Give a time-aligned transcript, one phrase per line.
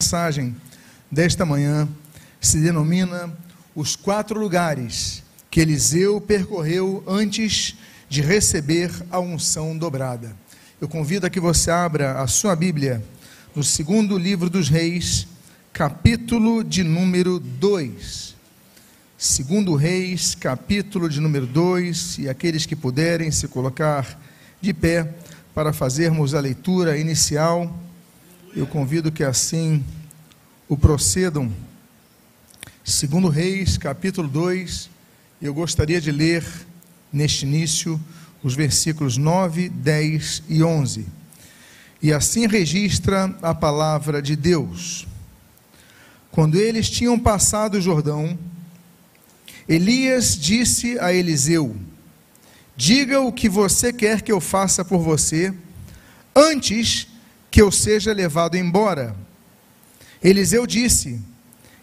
[0.00, 0.54] mensagem
[1.10, 1.88] desta manhã
[2.40, 3.36] se denomina
[3.74, 7.76] Os Quatro Lugares que Eliseu percorreu antes
[8.08, 10.36] de receber a unção dobrada.
[10.80, 13.04] Eu convido a que você abra a sua Bíblia
[13.56, 15.26] no segundo livro dos Reis,
[15.72, 18.36] capítulo de número 2.
[19.18, 24.16] Segundo Reis, capítulo de número 2, e aqueles que puderem se colocar
[24.60, 25.12] de pé
[25.52, 27.87] para fazermos a leitura inicial
[28.54, 29.84] eu convido que assim
[30.68, 31.52] o procedam.
[32.84, 34.88] Segundo Reis, capítulo 2,
[35.42, 36.44] eu gostaria de ler
[37.12, 38.00] neste início
[38.42, 41.06] os versículos 9, 10 e 11.
[42.00, 45.06] E assim registra a palavra de Deus.
[46.30, 48.38] Quando eles tinham passado o Jordão,
[49.68, 51.76] Elias disse a Eliseu:
[52.76, 55.52] Diga o que você quer que eu faça por você,
[56.34, 57.07] antes
[57.50, 59.14] que eu seja levado embora.
[60.22, 61.20] Eliseu disse: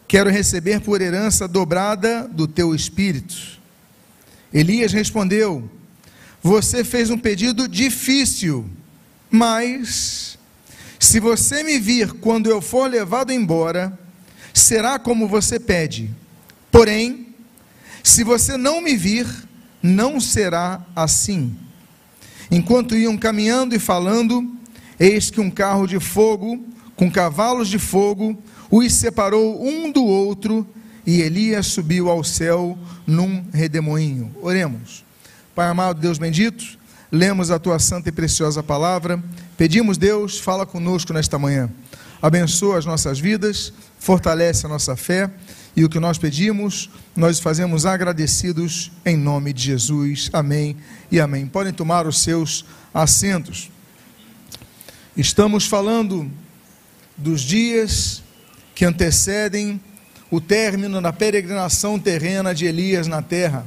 [0.07, 3.59] Quero receber por herança dobrada do teu espírito.
[4.53, 5.69] Elias respondeu:
[6.41, 8.69] Você fez um pedido difícil,
[9.29, 10.37] mas
[10.99, 13.97] se você me vir quando eu for levado embora,
[14.53, 16.09] será como você pede.
[16.71, 17.27] Porém,
[18.03, 19.27] se você não me vir,
[19.81, 21.55] não será assim.
[22.49, 24.55] Enquanto iam caminhando e falando,
[24.99, 26.63] Eis que um carro de fogo,
[26.95, 28.37] com cavalos de fogo,
[28.71, 30.67] os separou um do outro,
[31.05, 34.33] e Elias subiu ao céu num redemoinho.
[34.41, 35.03] Oremos.
[35.53, 36.65] Pai amado, Deus bendito,
[37.11, 39.23] lemos a tua santa e preciosa palavra.
[39.57, 41.69] Pedimos, Deus, fala conosco nesta manhã.
[42.21, 45.29] Abençoa as nossas vidas, fortalece a nossa fé
[45.75, 50.29] e o que nós pedimos, nós fazemos agradecidos em nome de Jesus.
[50.31, 50.77] Amém
[51.11, 51.45] e amém.
[51.45, 53.69] Podem tomar os seus assentos.
[55.17, 56.29] Estamos falando
[57.15, 58.21] dos dias
[58.75, 59.79] que antecedem
[60.29, 63.65] o término da peregrinação terrena de Elias na terra.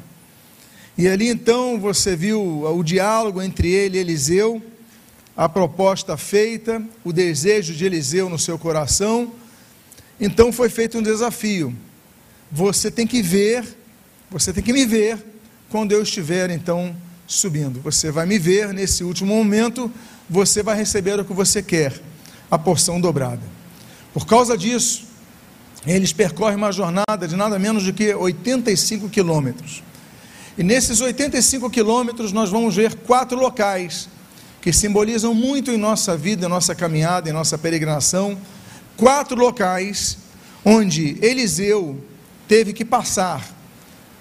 [0.99, 4.63] E ali então você viu o diálogo entre ele e Eliseu,
[5.35, 9.33] a proposta feita, o desejo de Eliseu no seu coração.
[10.21, 11.75] Então foi feito um desafio.
[12.53, 13.65] Você tem que ver,
[14.31, 15.17] você tem que me ver
[15.71, 16.95] quando eu estiver então
[17.27, 17.81] subindo.
[17.81, 19.91] Você vai me ver nesse último momento
[20.29, 22.01] você vai receber o que você quer,
[22.51, 23.43] a porção dobrada.
[24.13, 25.07] Por causa disso,
[25.87, 29.83] eles percorrem uma jornada de nada menos do que 85 quilômetros.
[30.57, 34.09] E nesses 85 quilômetros nós vamos ver quatro locais
[34.61, 38.37] que simbolizam muito em nossa vida, em nossa caminhada, em nossa peregrinação.
[38.97, 40.19] Quatro locais
[40.65, 42.03] onde Eliseu
[42.49, 43.49] teve que passar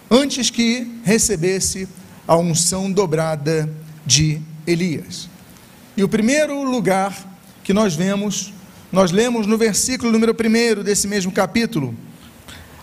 [0.09, 1.88] antes que recebesse
[2.28, 3.69] a unção dobrada
[4.06, 5.28] de Elias.
[5.97, 7.11] E o primeiro lugar
[7.63, 8.53] que nós vemos,
[8.91, 11.95] nós lemos no versículo número 1 desse mesmo capítulo.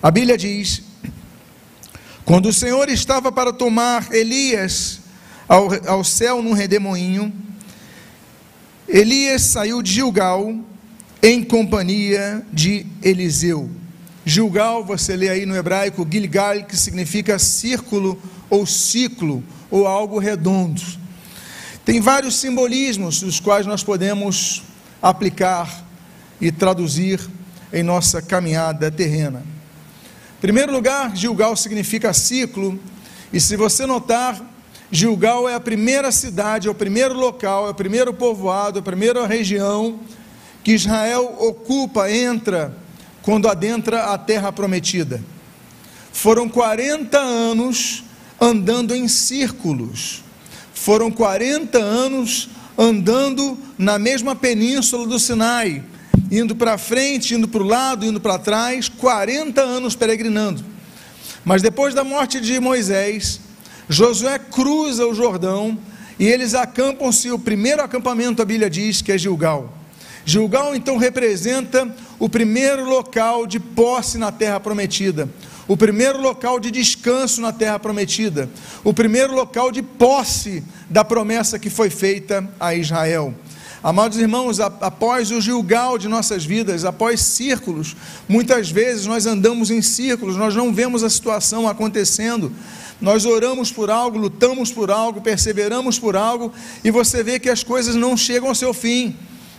[0.02, 0.82] A Bíblia diz:
[2.25, 4.98] Quando o Senhor estava para tomar Elias
[5.48, 7.32] ao, ao céu num redemoinho,
[8.88, 10.52] Elias saiu de Gilgal
[11.22, 13.70] em companhia de Eliseu.
[14.26, 18.20] Gilgal, você lê aí no hebraico, Gilgal, que significa círculo
[18.50, 20.82] ou ciclo, ou algo redondo.
[21.84, 24.62] Tem vários simbolismos os quais nós podemos
[25.03, 25.84] aplicar
[26.41, 27.21] e traduzir
[27.71, 29.41] em nossa caminhada terrena.
[30.39, 32.81] Em primeiro lugar, Gilgal significa ciclo,
[33.31, 34.43] e se você notar,
[34.91, 38.83] Gilgal é a primeira cidade, é o primeiro local, é o primeiro povoado, é a
[38.83, 40.00] primeira região
[40.62, 42.75] que Israel ocupa, entra,
[43.21, 45.23] quando adentra a terra prometida.
[46.15, 48.05] Foram 40 anos
[48.41, 50.24] andando em círculos
[50.75, 55.83] foram 40 anos andando na mesma península do Sinai,
[56.31, 60.65] indo para frente, indo para o lado, indo para trás, 40 anos peregrinando.
[61.45, 63.41] Mas depois da morte de Moisés,
[63.89, 65.79] Josué cruza o Jordão
[66.19, 67.31] e eles acampam-se.
[67.31, 69.74] O primeiro acampamento, a Bíblia diz que é Gilgal.
[70.25, 75.29] Gilgal então representa o primeiro local de posse na terra prometida
[75.67, 78.49] o primeiro local de descanso na terra prometida,
[78.82, 83.35] o primeiro local de posse da promessa que foi feita a Israel.
[83.82, 87.94] Amados irmãos, após o Gilgal de nossas vidas, após círculos,
[88.27, 92.50] muitas vezes nós andamos em círculos, nós não vemos a situação acontecendo.
[92.99, 96.50] Nós oramos por algo, lutamos por algo, perseveramos por algo,
[96.82, 99.15] e você vê que as coisas não chegam ao seu fim,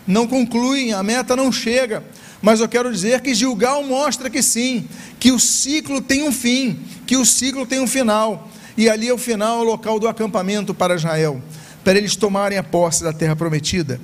[0.07, 2.03] não concluem, a meta não chega.
[2.41, 4.87] Mas eu quero dizer que Gilgal mostra que sim,
[5.19, 8.49] que o ciclo tem um fim, que o ciclo tem um final.
[8.77, 11.41] E ali é o final, o local do acampamento para Israel,
[11.83, 13.99] para eles tomarem a posse da terra prometida.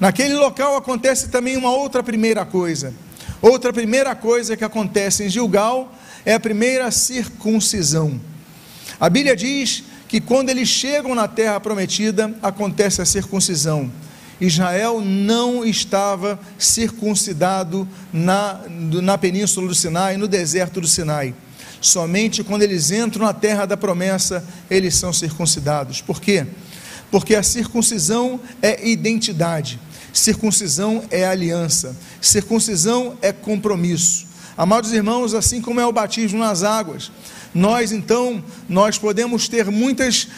[0.00, 2.92] Naquele local acontece também uma outra primeira coisa.
[3.40, 8.20] Outra primeira coisa que acontece em Gilgal é a primeira circuncisão.
[8.98, 13.90] A Bíblia diz que quando eles chegam na terra prometida, acontece a circuncisão.
[14.40, 21.34] Israel não estava circuncidado na, na península do Sinai, no deserto do Sinai.
[21.80, 26.00] Somente quando eles entram na terra da promessa, eles são circuncidados.
[26.00, 26.46] Por quê?
[27.10, 29.78] Porque a circuncisão é identidade,
[30.12, 34.26] circuncisão é aliança, circuncisão é compromisso.
[34.56, 37.10] Amados irmãos, assim como é o batismo nas águas,
[37.54, 40.28] nós então, nós podemos ter muitas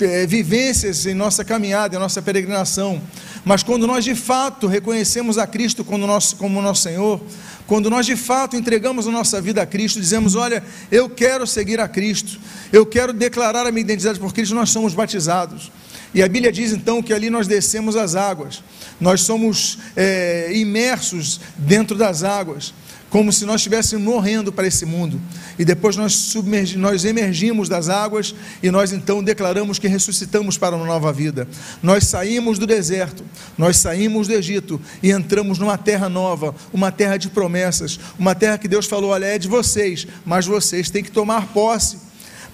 [0.00, 3.00] é, vivências em nossa caminhada, em nossa peregrinação,
[3.44, 7.20] mas quando nós de fato reconhecemos a Cristo como nosso, como nosso Senhor,
[7.66, 11.80] quando nós de fato entregamos a nossa vida a Cristo, dizemos: Olha, eu quero seguir
[11.80, 12.38] a Cristo,
[12.72, 15.70] eu quero declarar a minha identidade por Cristo, nós somos batizados.
[16.14, 18.62] E a Bíblia diz então que ali nós descemos as águas,
[18.98, 22.72] nós somos é, imersos dentro das águas
[23.10, 25.20] como se nós estivéssemos morrendo para esse mundo.
[25.58, 26.34] E depois nós,
[26.76, 31.48] nós emergimos das águas e nós então declaramos que ressuscitamos para uma nova vida.
[31.82, 33.24] Nós saímos do deserto,
[33.56, 38.58] nós saímos do Egito e entramos numa terra nova, uma terra de promessas, uma terra
[38.58, 42.07] que Deus falou: olha, é de vocês, mas vocês têm que tomar posse.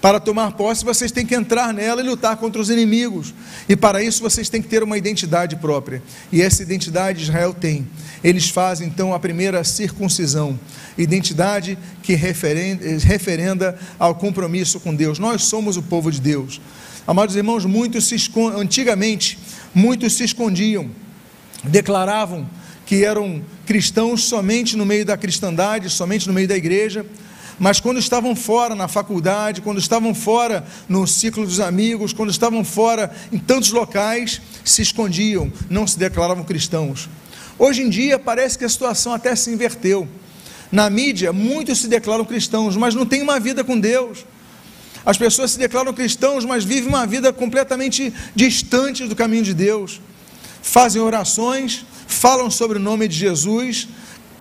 [0.04, 3.32] Para tomar posse, vocês têm que entrar nela e lutar contra os inimigos.
[3.66, 6.02] E para isso, vocês têm que ter uma identidade própria.
[6.30, 7.88] E essa identidade Israel tem.
[8.22, 10.60] Eles fazem então a primeira circuncisão,
[10.98, 15.18] identidade que referenda ao compromisso com Deus.
[15.18, 16.60] Nós somos o povo de Deus.
[17.06, 18.60] Amados irmãos, muitos se escond...
[18.60, 19.38] antigamente,
[19.74, 20.90] muitos se escondiam,
[21.64, 22.46] declaravam
[22.84, 27.06] que eram cristãos somente no meio da cristandade, somente no meio da igreja
[27.58, 32.64] mas quando estavam fora na faculdade, quando estavam fora no ciclo dos amigos, quando estavam
[32.64, 37.08] fora em tantos locais, se escondiam, não se declaravam cristãos.
[37.58, 40.08] Hoje em dia parece que a situação até se inverteu.
[40.72, 44.24] Na mídia, muitos se declaram cristãos, mas não têm uma vida com Deus.
[45.06, 50.00] As pessoas se declaram cristãos, mas vivem uma vida completamente distante do caminho de Deus.
[50.62, 53.86] Fazem orações, falam sobre o nome de Jesus,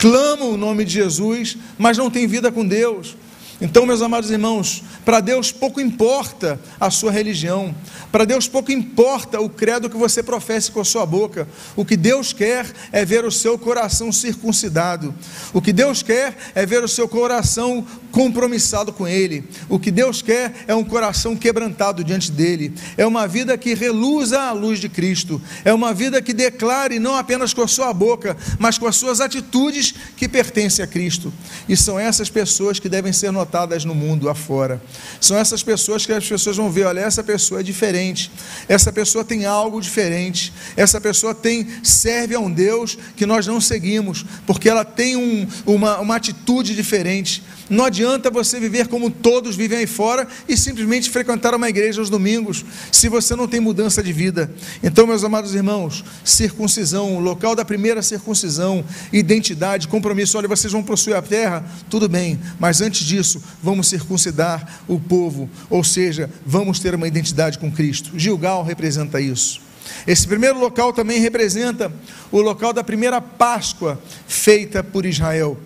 [0.03, 3.15] clamam o nome de Jesus, mas não têm vida com Deus.
[3.63, 7.73] Então, meus amados irmãos, para Deus pouco importa a sua religião,
[8.11, 11.47] para Deus pouco importa o credo que você professe com a sua boca.
[11.73, 15.15] O que Deus quer é ver o seu coração circuncidado.
[15.53, 19.45] O que Deus quer é ver o seu coração compromissado com Ele.
[19.69, 22.73] O que Deus quer é um coração quebrantado diante dele.
[22.97, 25.41] É uma vida que reluza a luz de Cristo.
[25.63, 29.21] É uma vida que declare não apenas com a sua boca, mas com as suas
[29.21, 31.33] atitudes que pertencem a Cristo.
[31.67, 33.52] E são essas pessoas que devem ser notadas
[33.85, 34.81] no mundo afora.
[35.21, 38.31] São essas pessoas que as pessoas vão ver, olha, essa pessoa é diferente,
[38.67, 43.61] essa pessoa tem algo diferente, essa pessoa tem serve a um Deus que nós não
[43.61, 47.43] seguimos, porque ela tem um, uma, uma atitude diferente.
[47.69, 52.09] Não adianta você viver como todos vivem aí fora e simplesmente frequentar uma igreja aos
[52.09, 54.51] domingos, se você não tem mudança de vida.
[54.83, 60.37] Então, meus amados irmãos, circuncisão, local da primeira circuncisão, identidade, compromisso.
[60.37, 65.49] Olha, vocês vão possuir a terra, tudo bem, mas antes disso, vamos circuncidar o povo,
[65.69, 68.11] ou seja, vamos ter uma identidade com Cristo.
[68.17, 69.61] Gilgal representa isso.
[70.07, 71.91] Esse primeiro local também representa
[72.31, 75.57] o local da primeira Páscoa feita por Israel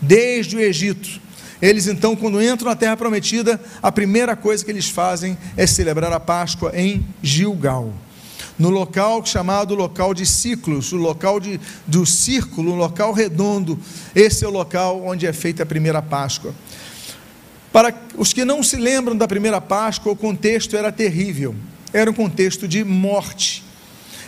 [0.00, 1.20] desde o Egito.
[1.60, 6.12] Eles então, quando entram na terra prometida, a primeira coisa que eles fazem é celebrar
[6.12, 7.94] a Páscoa em Gilgal.
[8.58, 13.78] No local chamado local de ciclos, o local de, do círculo, o local redondo,
[14.14, 16.54] esse é o local onde é feita a primeira Páscoa.
[17.70, 21.54] Para os que não se lembram da primeira Páscoa, o contexto era terrível.
[21.92, 23.62] Era um contexto de morte.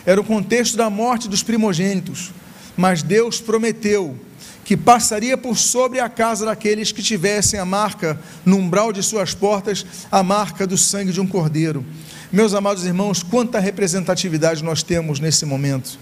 [0.05, 2.31] Era o contexto da morte dos primogênitos.
[2.77, 4.15] Mas Deus prometeu
[4.63, 9.33] que passaria por sobre a casa daqueles que tivessem a marca no umbral de suas
[9.33, 11.83] portas, a marca do sangue de um cordeiro.
[12.31, 15.97] Meus amados irmãos, quanta representatividade nós temos nesse momento.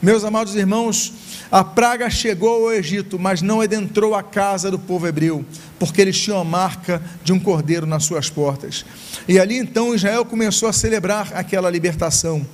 [0.00, 1.12] Meus amados irmãos,
[1.50, 5.44] a praga chegou ao Egito, mas não adentrou a casa do povo hebreu,
[5.76, 8.84] porque eles tinham a marca de um cordeiro nas suas portas.
[9.26, 12.46] E ali então Israel começou a celebrar aquela libertação.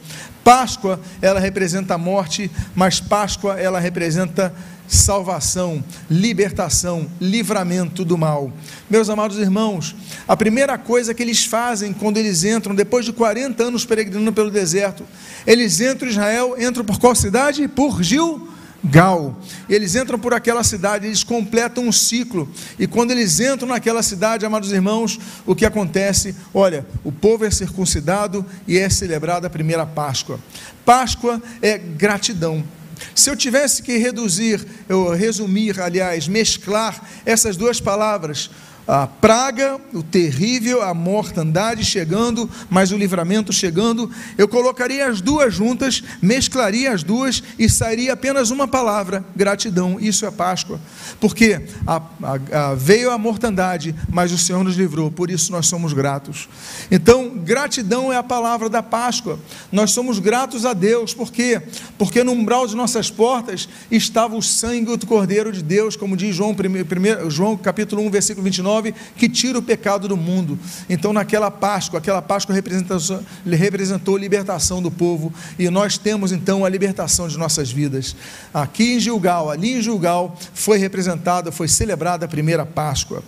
[0.42, 4.54] Páscoa, ela representa a morte, mas Páscoa, ela representa
[4.90, 8.52] salvação, libertação, livramento do mal.
[8.90, 9.94] Meus amados irmãos,
[10.26, 14.50] a primeira coisa que eles fazem quando eles entram, depois de 40 anos peregrinando pelo
[14.50, 15.04] deserto,
[15.46, 17.68] eles entram em Israel, entram por qual cidade?
[17.68, 19.38] Por Gilgal.
[19.68, 22.48] Eles entram por aquela cidade, eles completam um ciclo.
[22.76, 26.34] E quando eles entram naquela cidade, amados irmãos, o que acontece?
[26.52, 30.40] Olha, o povo é circuncidado e é celebrada a primeira Páscoa.
[30.84, 32.64] Páscoa é gratidão.
[33.14, 38.50] Se eu tivesse que reduzir, eu resumir, aliás, mesclar essas duas palavras,
[38.86, 45.54] a praga, o terrível, a mortandade chegando, mas o livramento chegando, eu colocaria as duas
[45.54, 49.98] juntas, mesclaria as duas e sairia apenas uma palavra: gratidão.
[50.00, 50.80] Isso é Páscoa.
[51.20, 55.66] Porque a, a, a, veio a mortandade, mas o Senhor nos livrou, por isso nós
[55.66, 56.48] somos gratos.
[56.90, 59.38] Então, gratidão é a palavra da Páscoa.
[59.70, 61.60] Nós somos gratos a Deus, por quê?
[61.98, 66.34] Porque no umbral de nossas portas estava o sangue do Cordeiro de Deus, como diz
[66.34, 68.69] João, primeiro, João capítulo 1, versículo 29
[69.16, 70.58] que tira o pecado do mundo.
[70.88, 72.98] Então, naquela Páscoa, aquela Páscoa representou,
[73.46, 78.14] representou libertação do povo, e nós temos então a libertação de nossas vidas.
[78.52, 83.22] Aqui em Gilgal, ali em Gilgal, foi representada, foi celebrada a primeira Páscoa.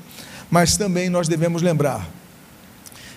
[0.51, 2.09] Mas também nós devemos lembrar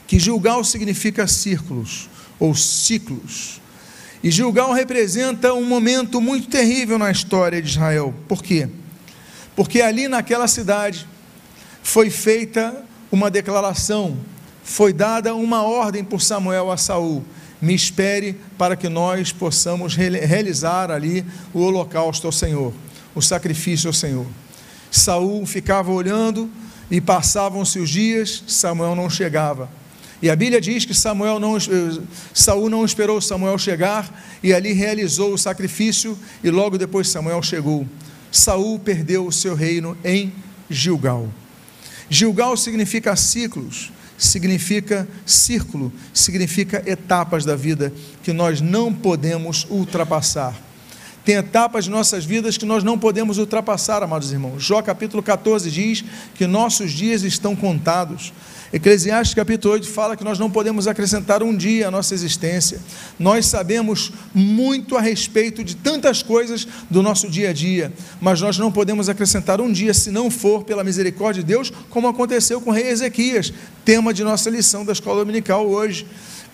[0.08, 3.60] que Gilgal significa círculos ou ciclos.
[4.24, 8.13] E Gilgal representa um momento muito terrível na história de Israel.
[8.27, 8.67] Por quê?
[9.55, 11.08] Porque ali naquela cidade
[11.86, 14.18] foi feita uma declaração,
[14.63, 17.24] foi dada uma ordem por Samuel a Saul:
[17.62, 21.24] me espere para que nós possamos realizar ali
[21.54, 22.74] o holocausto ao Senhor,
[23.13, 24.25] o sacrifício ao Senhor.
[24.89, 26.50] Saul ficava olhando
[26.89, 29.70] e passavam-se os dias, Samuel não chegava.
[30.24, 31.56] E a Bíblia diz que Samuel não,
[32.34, 34.12] Saul não esperou Samuel chegar
[34.42, 37.86] e ali realizou o sacrifício e logo depois Samuel chegou.
[38.32, 40.34] Saul perdeu o seu reino em
[40.68, 41.30] Gilgal.
[42.09, 47.91] Gilgal significa ciclos, significa círculo, significa etapas da vida
[48.24, 50.55] que nós não podemos ultrapassar.
[51.25, 54.63] Tem etapas de nossas vidas que nós não podemos ultrapassar, amados irmãos.
[54.63, 58.31] Jó capítulo 14 diz que nossos dias estão contados.
[58.74, 62.79] Eclesiastes capítulo 8 fala que nós não podemos acrescentar um dia à nossa existência.
[63.17, 68.57] Nós sabemos muito a respeito de tantas coisas do nosso dia a dia, mas nós
[68.57, 72.72] não podemos acrescentar um dia se não for pela misericórdia de Deus, como aconteceu com
[72.72, 73.53] o rei Ezequias,
[73.84, 76.07] tema de nossa lição da escola dominical hoje.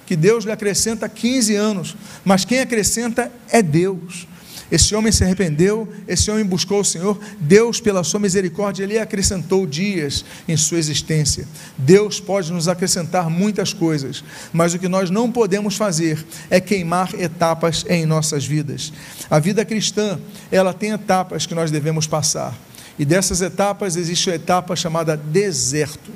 [0.06, 4.28] Que Deus lhe acrescenta 15 anos, mas quem acrescenta é Deus.
[4.72, 9.68] Esse homem se arrependeu, esse homem buscou o Senhor, Deus, pela sua misericórdia, ele acrescentou
[9.68, 11.46] dias em sua existência.
[11.78, 14.24] Deus pode nos acrescentar muitas coisas,
[14.54, 18.94] mas o que nós não podemos fazer é queimar etapas em nossas vidas.
[19.30, 20.18] A vida cristã,
[20.50, 22.58] ela tem etapas que nós devemos passar,
[22.98, 26.12] e dessas etapas existe a etapa chamada deserto.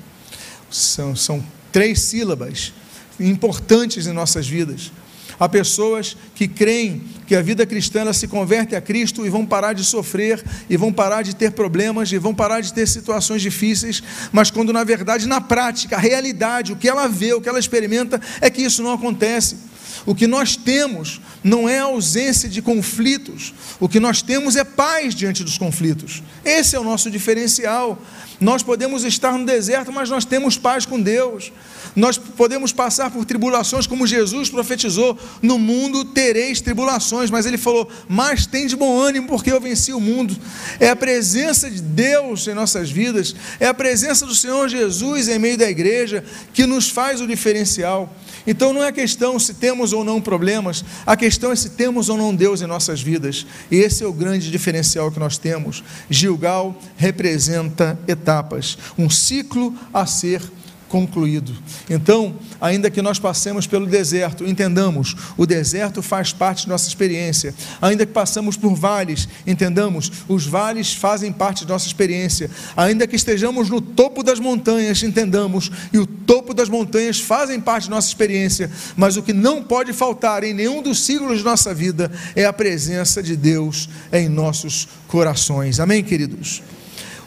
[0.70, 2.72] São, são três sílabas
[3.20, 4.92] importantes em nossas vidas.
[5.40, 9.74] Há pessoas que creem que a vida cristã se converte a Cristo e vão parar
[9.74, 14.02] de sofrer, e vão parar de ter problemas, e vão parar de ter situações difíceis,
[14.32, 17.60] mas quando na verdade, na prática, a realidade, o que ela vê, o que ela
[17.60, 19.58] experimenta, é que isso não acontece.
[20.06, 25.16] O que nós temos não é ausência de conflitos, o que nós temos é paz
[25.16, 26.22] diante dos conflitos.
[26.44, 28.00] Esse é o nosso diferencial.
[28.40, 31.52] Nós podemos estar no deserto, mas nós temos paz com Deus.
[31.96, 37.90] Nós podemos passar por tribulações, como Jesus profetizou: no mundo tereis tribulações, mas ele falou:
[38.10, 40.36] mas tem de bom ânimo, porque eu venci o mundo.
[40.80, 45.40] É a presença de Deus em nossas vidas, é a presença do Senhor Jesus em
[45.40, 46.24] meio da igreja
[46.54, 48.14] que nos faz o diferencial.
[48.48, 52.18] Então não é questão se temos ou não problemas, a questão é se temos ou
[52.18, 53.46] não Deus em nossas vidas.
[53.72, 55.84] E esse é o grande diferencial que nós temos.
[56.10, 60.42] Gilgal representa etapas, um ciclo a ser
[60.88, 61.54] concluído.
[61.90, 67.54] Então, ainda que nós passemos pelo deserto, entendamos, o deserto faz parte de nossa experiência.
[67.82, 72.50] Ainda que passemos por vales, entendamos, os vales fazem parte de nossa experiência.
[72.78, 77.86] Ainda que estejamos no topo das montanhas, entendamos, e o topo das montanhas fazem parte
[77.86, 78.72] de nossa experiência.
[78.96, 82.54] Mas o que não pode faltar em nenhum dos ciclos de nossa vida é a
[82.54, 85.80] presença de Deus em nossos corações.
[85.80, 86.62] Amém, queridos?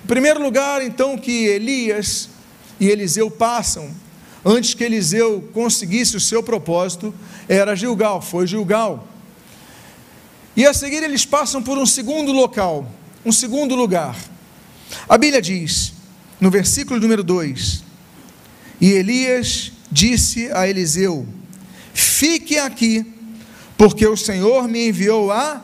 [0.09, 2.31] Primeiro lugar, então, que Elias
[2.81, 3.91] e Eliseu passam,
[4.43, 7.15] antes que Eliseu conseguisse o seu propósito,
[7.47, 9.07] era Gilgal, foi Gilgal.
[10.57, 12.91] E a seguir eles passam por um segundo local,
[13.23, 14.17] um segundo lugar.
[15.07, 15.93] A Bíblia diz,
[16.41, 17.85] no versículo número 2:
[18.81, 21.27] E Elias disse a Eliseu:
[21.93, 23.05] Fique aqui,
[23.77, 25.63] porque o Senhor me enviou a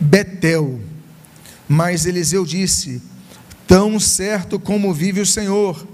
[0.00, 0.80] Betel.
[1.68, 3.11] Mas Eliseu disse:
[3.72, 5.86] Tão certo como vive o Senhor,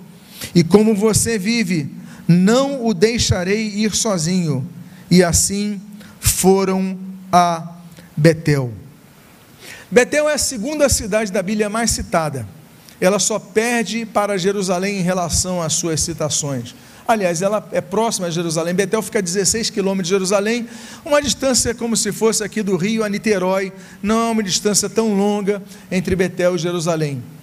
[0.52, 1.88] e como você vive,
[2.26, 4.68] não o deixarei ir sozinho.
[5.08, 5.80] E assim
[6.18, 6.98] foram
[7.30, 7.76] a
[8.16, 8.72] Betel.
[9.88, 12.48] Betel é a segunda cidade da Bíblia mais citada.
[13.00, 16.74] Ela só perde para Jerusalém em relação às suas citações.
[17.06, 18.74] Aliás, ela é próxima a Jerusalém.
[18.74, 20.66] Betel fica a 16 quilômetros de Jerusalém,
[21.04, 23.72] uma distância como se fosse aqui do Rio a Niterói.
[24.02, 27.37] Não é uma distância tão longa entre Betel e Jerusalém.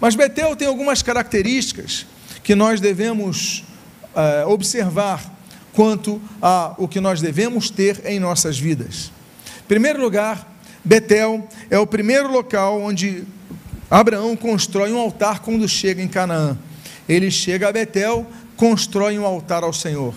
[0.00, 2.06] Mas Betel tem algumas características
[2.42, 3.64] que nós devemos
[4.14, 5.34] uh, observar
[5.72, 9.10] quanto a o que nós devemos ter em nossas vidas.
[9.58, 13.24] Em primeiro lugar, Betel é o primeiro local onde
[13.90, 16.56] Abraão constrói um altar quando chega em Canaã.
[17.08, 18.26] Ele chega a Betel,
[18.56, 20.14] constrói um altar ao Senhor.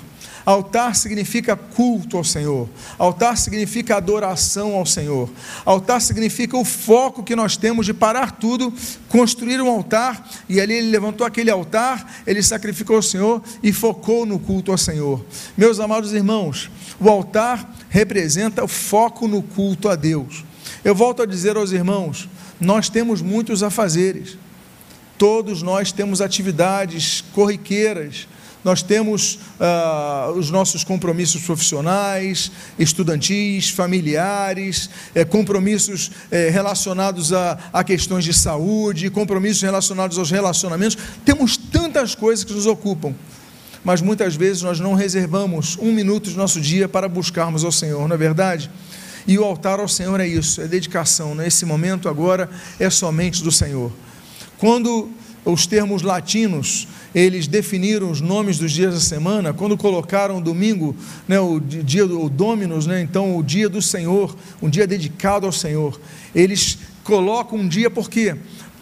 [0.49, 2.67] Altar significa culto ao Senhor.
[2.97, 5.29] Altar significa adoração ao Senhor.
[5.63, 8.73] Altar significa o foco que nós temos de parar tudo,
[9.09, 14.25] construir um altar, e ali ele levantou aquele altar, ele sacrificou ao Senhor e focou
[14.25, 15.23] no culto ao Senhor.
[15.55, 20.43] Meus amados irmãos, o altar representa o foco no culto a Deus.
[20.83, 22.27] Eu volto a dizer aos irmãos,
[22.59, 24.35] nós temos muitos afazeres.
[25.15, 28.27] Todos nós temos atividades corriqueiras,
[28.63, 37.83] nós temos ah, os nossos compromissos profissionais, estudantis, familiares, eh, compromissos eh, relacionados a, a
[37.83, 40.97] questões de saúde, compromissos relacionados aos relacionamentos.
[41.23, 43.15] Temos tantas coisas que nos ocupam,
[43.83, 48.07] mas muitas vezes nós não reservamos um minuto do nosso dia para buscarmos ao Senhor,
[48.07, 48.69] não é verdade?
[49.25, 51.33] E o altar ao Senhor é isso, é dedicação.
[51.33, 51.71] Nesse né?
[51.71, 52.49] momento agora
[52.79, 53.91] é somente do Senhor.
[54.57, 55.09] Quando
[55.45, 60.95] os termos latinos eles definiram os nomes dos dias da semana, quando colocaram domingo,
[61.27, 65.51] né, o dia do Dominus, né, então o dia do Senhor, um dia dedicado ao
[65.51, 65.99] Senhor,
[66.33, 68.35] eles colocam um dia porque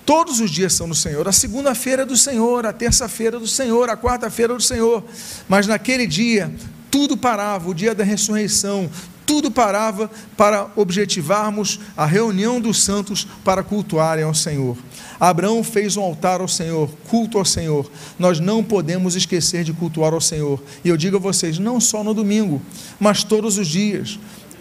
[0.06, 3.48] todos os dias são do Senhor, a segunda-feira é do Senhor, a terça-feira é do
[3.48, 5.04] Senhor, a quarta-feira é do Senhor,
[5.48, 6.52] mas naquele dia
[6.92, 8.90] tudo parava, o dia da ressurreição,
[9.28, 14.78] tudo parava para objetivarmos a reunião dos santos para cultuarem ao Senhor.
[15.20, 17.92] Abraão fez um altar ao Senhor, culto ao Senhor.
[18.18, 20.64] Nós não podemos esquecer de cultuar ao Senhor.
[20.84, 22.62] E eu digo a vocês, não só no domingo,
[23.00, 24.18] mas todos os dias.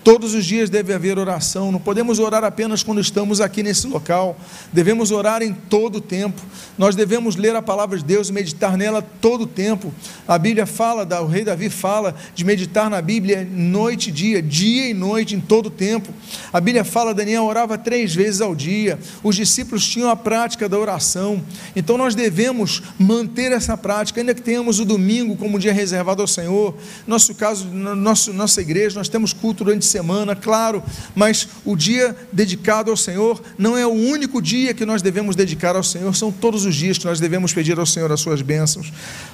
[0.07, 4.39] Todos os dias deve haver oração, não podemos orar apenas quando estamos aqui nesse local,
[4.73, 6.41] devemos orar em todo o tempo,
[6.79, 9.93] nós devemos ler a palavra de Deus e meditar nela todo o tempo.
[10.29, 14.89] A Bíblia fala, o rei Davi fala de meditar na Bíblia noite e dia, dia
[14.89, 16.15] e noite, em todo o tempo.
[16.53, 20.79] A Bíblia fala, Daniel orava três vezes ao dia, os discípulos tinham a prática da
[20.79, 21.43] oração,
[21.75, 26.29] então nós devemos manter essa prática, ainda que tenhamos o domingo como dia reservado ao
[26.29, 26.77] Senhor.
[27.09, 30.83] Nosso caso, nosso, nossa igreja, nós temos culto durante semana, claro,
[31.15, 35.75] mas o dia dedicado ao Senhor não é o único dia que nós devemos dedicar
[35.75, 38.93] ao Senhor, são todos os dias que nós devemos pedir ao Senhor as suas bênçãos.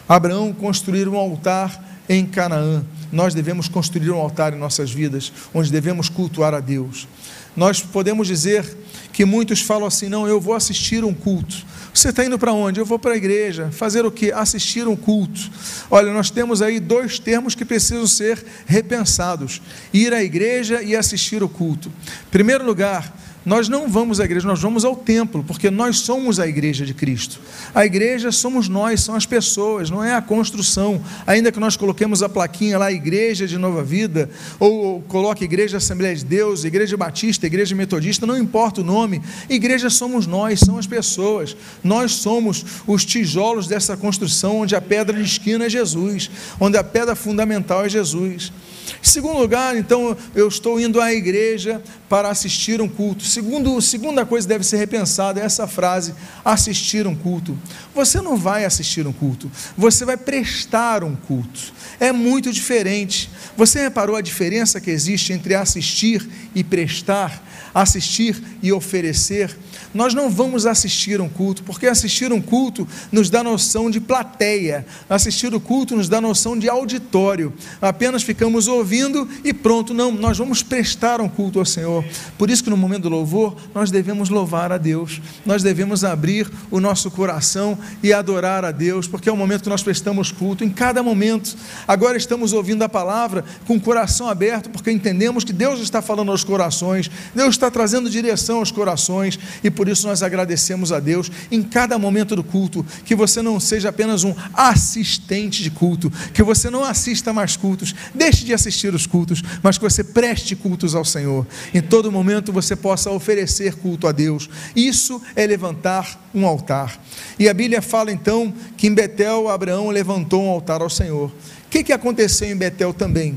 [0.09, 2.85] Abraão construir um altar em Canaã.
[3.11, 7.09] Nós devemos construir um altar em nossas vidas, onde devemos cultuar a Deus.
[7.57, 8.65] Nós podemos dizer
[9.13, 11.57] que muitos falam assim: não, eu vou assistir um culto.
[11.95, 12.81] Você está indo para onde?
[12.81, 13.71] Eu vou para a igreja.
[13.71, 14.33] Fazer o que?
[14.33, 15.51] Assistir um culto.
[15.91, 19.61] Olha, nós temos aí dois termos que precisam ser repensados:
[19.93, 21.89] ir à igreja e assistir o culto.
[21.89, 26.39] Em primeiro lugar, nós não vamos à igreja, nós vamos ao templo, porque nós somos
[26.39, 27.41] a igreja de Cristo.
[27.75, 31.03] A igreja somos nós, são as pessoas, não é a construção.
[31.27, 36.15] Ainda que nós coloquemos a plaquinha lá, Igreja de Nova Vida, ou, coloque Igreja Assembleia
[36.15, 40.87] de Deus, Igreja Batista, Igreja Metodista, não importa o nome, igreja somos nós, são as
[40.87, 41.57] pessoas.
[41.83, 46.85] Nós somos os tijolos dessa construção, onde a pedra de esquina é Jesus, onde a
[46.85, 48.53] pedra fundamental é Jesus.
[49.01, 53.25] Segundo lugar, então, eu estou indo à igreja para assistir um culto.
[53.25, 56.15] Segundo, segunda coisa que deve ser repensada é essa frase:
[56.45, 57.59] assistir um culto.
[57.95, 61.73] Você não vai assistir um culto, você vai prestar um culto.
[61.99, 63.31] É muito diferente.
[63.57, 67.43] Você reparou a diferença que existe entre assistir e prestar?
[67.75, 69.57] Assistir e oferecer?
[69.95, 74.87] Nós não vamos assistir um culto, porque assistir um culto nos dá noção de plateia,
[75.09, 77.53] assistir o culto nos dá noção de auditório.
[77.81, 82.05] Apenas ficamos ouvindo e pronto, não, nós vamos prestar um culto ao Senhor.
[82.37, 86.51] Por isso que no momento do louvor, nós devemos louvar a Deus, nós devemos abrir
[86.71, 90.65] o nosso coração e adorar a Deus, porque é o momento que nós prestamos culto,
[90.65, 91.57] em cada momento.
[91.87, 96.31] Agora estamos ouvindo a palavra com o coração aberto, porque entendemos que Deus está falando
[96.31, 101.31] aos corações, Deus está trazendo direção aos corações, e por isso nós agradecemos a Deus
[101.51, 106.43] em cada momento do culto, que você não seja apenas um assistente de culto, que
[106.43, 110.95] você não assista mais cultos, deixe de assistir os cultos, mas que você preste cultos
[110.95, 111.47] ao Senhor.
[111.73, 114.49] Em todo momento você possa oferecer culto a Deus.
[114.75, 117.01] Isso é levantar um altar.
[117.39, 121.29] E a Bíblia fala então que em Betel Abraão levantou um altar ao Senhor.
[121.29, 123.37] O que, que aconteceu em Betel também?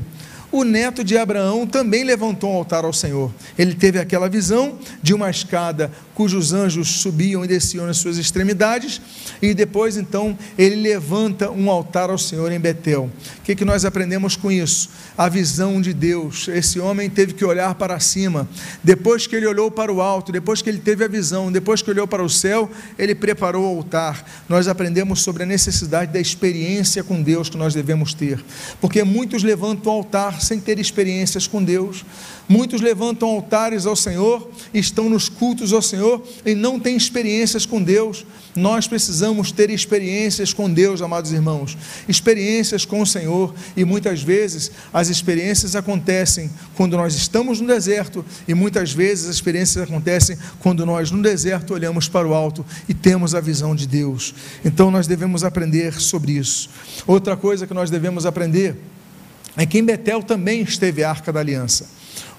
[0.58, 3.32] O neto de Abraão também levantou um altar ao Senhor.
[3.58, 9.02] Ele teve aquela visão de uma escada cujos anjos subiam e desciam nas suas extremidades,
[9.42, 13.10] e depois então ele levanta um altar ao Senhor em Betel.
[13.38, 14.88] O que, que nós aprendemos com isso?
[15.16, 16.48] A visão de Deus.
[16.48, 18.48] Esse homem teve que olhar para cima.
[18.82, 21.90] Depois que ele olhou para o alto, depois que ele teve a visão, depois que
[21.90, 24.24] olhou para o céu, ele preparou o altar.
[24.48, 28.42] Nós aprendemos sobre a necessidade da experiência com Deus que nós devemos ter,
[28.80, 32.04] porque muitos levantam o altar sem ter experiências com Deus.
[32.48, 37.82] Muitos levantam altares ao Senhor, estão nos cultos ao Senhor e não têm experiências com
[37.82, 38.24] Deus.
[38.54, 41.76] Nós precisamos ter experiências com Deus, amados irmãos,
[42.08, 48.24] experiências com o Senhor, e muitas vezes as experiências acontecem quando nós estamos no deserto,
[48.48, 52.94] e muitas vezes as experiências acontecem quando nós no deserto olhamos para o alto e
[52.94, 54.34] temos a visão de Deus.
[54.64, 56.70] Então nós devemos aprender sobre isso.
[57.06, 58.76] Outra coisa que nós devemos aprender
[59.56, 61.88] é que em Betel também esteve a arca da aliança.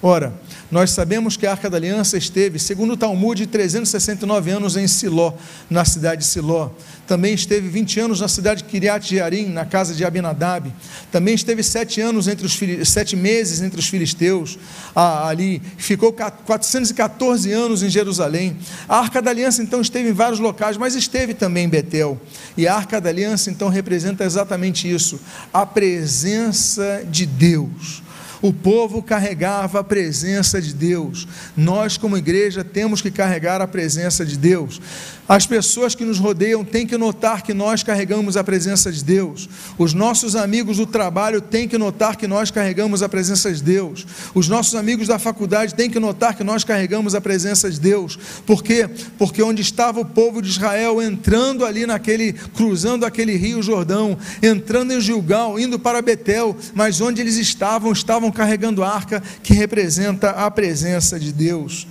[0.01, 0.33] Ora,
[0.69, 5.33] nós sabemos que a Arca da Aliança esteve, segundo o Talmud, 369 anos em Siló,
[5.69, 6.69] na cidade de Siló.
[7.07, 10.73] Também esteve 20 anos na cidade de Kiriat Jearim, na casa de Abinadab.
[11.09, 12.59] Também esteve sete anos entre os
[12.89, 14.59] sete meses entre os filisteus
[14.93, 15.61] ali.
[15.77, 18.57] Ficou 414 anos em Jerusalém.
[18.89, 22.19] A Arca da Aliança então esteve em vários locais, mas esteve também em Betel.
[22.57, 25.17] E a Arca da Aliança então representa exatamente isso:
[25.53, 28.03] a presença de Deus
[28.41, 31.27] o povo carregava a presença de Deus.
[31.55, 34.81] Nós, como igreja, temos que carregar a presença de Deus.
[35.27, 39.49] As pessoas que nos rodeiam têm que notar que nós carregamos a presença de Deus.
[39.77, 44.07] Os nossos amigos do trabalho têm que notar que nós carregamos a presença de Deus.
[44.33, 48.17] Os nossos amigos da faculdade têm que notar que nós carregamos a presença de Deus.
[48.45, 48.89] Por quê?
[49.17, 54.93] Porque onde estava o povo de Israel entrando ali naquele, cruzando aquele rio Jordão, entrando
[54.93, 60.29] em Gilgal, indo para Betel, mas onde eles estavam, estavam carregando a arca que representa
[60.29, 61.85] a presença de Deus.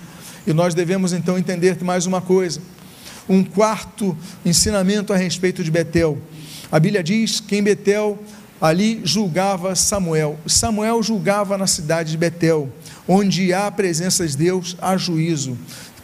[0.47, 2.59] E nós devemos então entender mais uma coisa
[3.29, 6.17] um quarto ensinamento a respeito de Betel.
[6.71, 8.17] A Bíblia diz que em Betel
[8.59, 10.37] ali julgava Samuel.
[10.45, 12.69] Samuel julgava na cidade de Betel,
[13.07, 15.57] onde há a presença de Deus, há juízo.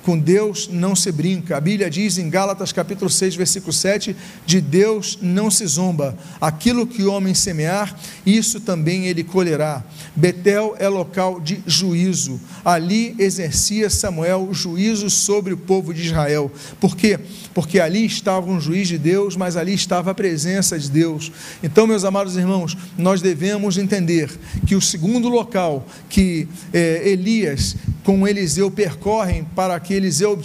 [0.04, 1.56] Com Deus não se brinca.
[1.56, 4.13] A Bíblia diz em Gálatas capítulo 6, versículo 7,
[4.46, 6.18] de Deus não se zomba.
[6.42, 9.82] Aquilo que o homem semear, isso também ele colherá.
[10.13, 12.39] Betel é local de juízo.
[12.66, 16.52] Ali exercia Samuel juízo sobre o povo de Israel.
[16.82, 17.18] Por quê?
[17.54, 21.32] Porque ali estava um juiz de Deus, mas ali estava a presença de Deus.
[21.63, 24.30] Então, meus amados irmãos, nós devemos entender
[24.68, 30.39] que o segundo local que eh, Elias com Eliseu percorrem para que Eliseu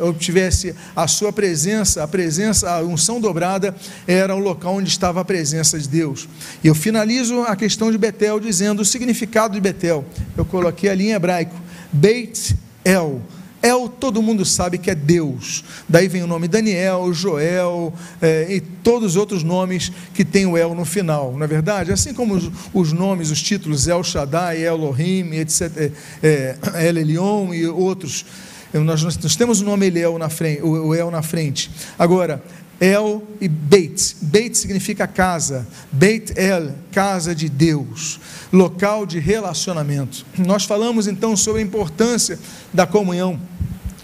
[0.00, 3.74] obtivesse a sua presença, a presença, a unção dobrada,
[4.06, 6.28] era o local onde estava a presença de Deus.
[6.62, 10.04] E eu finalizo a questão de Betel dizendo o significado de Betel.
[10.36, 11.54] Eu coloquei ali em hebraico,
[11.92, 13.22] Beit El
[13.60, 15.64] El, todo mundo sabe que é Deus.
[15.88, 20.56] Daí vem o nome Daniel, Joel é, e todos os outros nomes que tem o
[20.56, 21.92] El no final, não é verdade?
[21.92, 27.52] Assim como os, os nomes, os títulos El Shaddai, Elohim, etc., é, é, El Elion
[27.52, 28.24] e outros.
[28.72, 31.70] Nós, nós, temos o nome El na frente, o El na frente.
[31.98, 32.42] Agora,
[32.80, 34.16] El e Beit.
[34.22, 35.66] Beit significa casa.
[35.90, 38.20] Beit El, casa de Deus,
[38.52, 40.24] local de relacionamento.
[40.36, 42.38] Nós falamos então sobre a importância
[42.72, 43.40] da comunhão.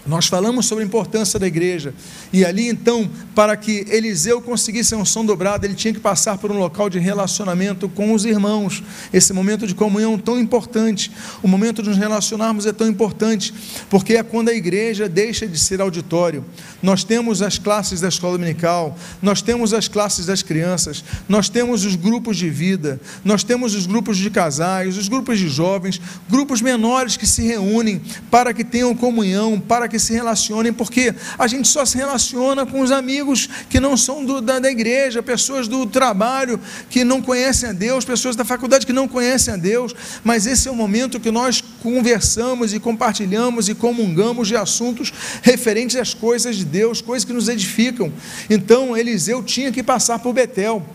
[0.05, 1.93] Nós falamos sobre a importância da igreja.
[2.31, 6.51] E ali então, para que Eliseu conseguisse a unção dobrada, ele tinha que passar por
[6.51, 8.83] um local de relacionamento com os irmãos.
[9.11, 11.11] Esse momento de comunhão tão importante.
[11.41, 13.51] O momento de nos relacionarmos é tão importante,
[13.89, 16.45] porque é quando a igreja deixa de ser auditório.
[16.83, 21.83] Nós temos as classes da escola dominical, nós temos as classes das crianças, nós temos
[21.83, 26.61] os grupos de vida, nós temos os grupos de casais, os grupos de jovens, grupos
[26.61, 31.47] menores que se reúnem para que tenham comunhão, para que que se relacionem, porque a
[31.47, 35.69] gente só se relaciona com os amigos que não são do, da, da igreja, pessoas
[35.69, 39.95] do trabalho que não conhecem a Deus, pessoas da faculdade que não conhecem a Deus,
[40.21, 45.95] mas esse é o momento que nós conversamos e compartilhamos e comungamos de assuntos referentes
[45.95, 48.11] às coisas de Deus, coisas que nos edificam.
[48.49, 50.85] Então, Eliseu tinha que passar por Betel.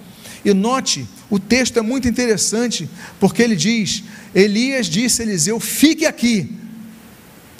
[0.45, 6.07] E note, o texto é muito interessante, porque ele diz: Elias disse a Eliseu: fique
[6.07, 6.60] aqui,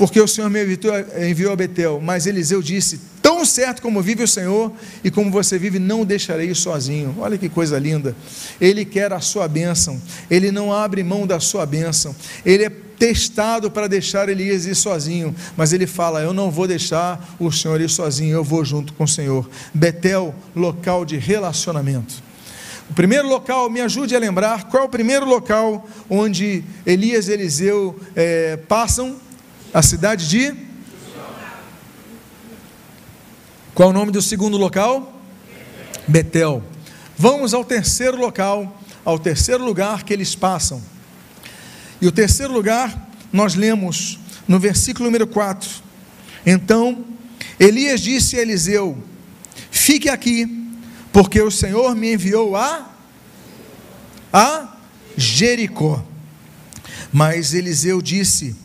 [0.01, 0.61] porque o Senhor me
[1.29, 2.01] enviou a Betel.
[2.03, 4.73] Mas Eliseu disse: Tão certo como vive o Senhor
[5.05, 7.15] e como você vive, não o deixarei sozinho.
[7.19, 8.17] Olha que coisa linda.
[8.59, 13.71] Ele quer a sua bênção, ele não abre mão da sua bênção, ele é testado
[13.71, 17.91] para deixar Elias ir sozinho, mas ele fala: Eu não vou deixar o Senhor ir
[17.91, 19.51] sozinho, eu vou junto com o Senhor.
[19.75, 22.23] Betel, local de relacionamento.
[22.89, 27.33] O primeiro local, me ajude a lembrar, qual é o primeiro local onde Elias e
[27.33, 29.29] Eliseu é, passam?
[29.73, 30.53] A cidade de?
[33.73, 35.23] Qual o nome do segundo local?
[36.09, 36.61] Betel.
[37.17, 40.83] Vamos ao terceiro local, ao terceiro lugar que eles passam.
[42.01, 45.71] E o terceiro lugar, nós lemos no versículo número 4.
[46.45, 47.05] Então,
[47.59, 48.99] Elias disse a Eliseu:
[49.71, 50.69] Fique aqui,
[51.13, 52.91] porque o Senhor me enviou a
[54.33, 54.77] a
[55.17, 56.05] Jericó.
[57.13, 58.57] Mas Eliseu disse: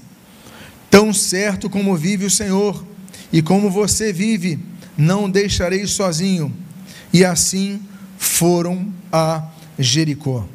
[0.95, 2.81] Tão certo como vive o Senhor
[3.29, 4.57] e como você vive,
[4.97, 6.55] não deixarei sozinho.
[7.11, 7.81] E assim
[8.17, 9.43] foram a
[9.77, 10.47] Jericó.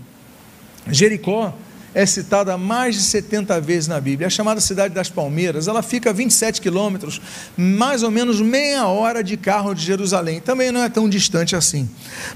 [0.88, 1.54] Jericó
[1.92, 4.28] é citada mais de 70 vezes na Bíblia.
[4.28, 5.68] É chamada Cidade das Palmeiras.
[5.68, 7.20] Ela fica a 27 quilômetros,
[7.54, 10.40] mais ou menos meia hora de carro de Jerusalém.
[10.40, 11.86] Também não é tão distante assim.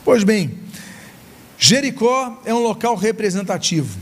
[0.04, 0.58] Pois bem,
[1.56, 3.98] Jericó é um local representativo.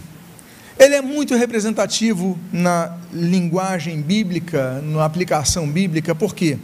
[0.78, 6.58] Ele é muito representativo na linguagem bíblica, na aplicação bíblica, por quê?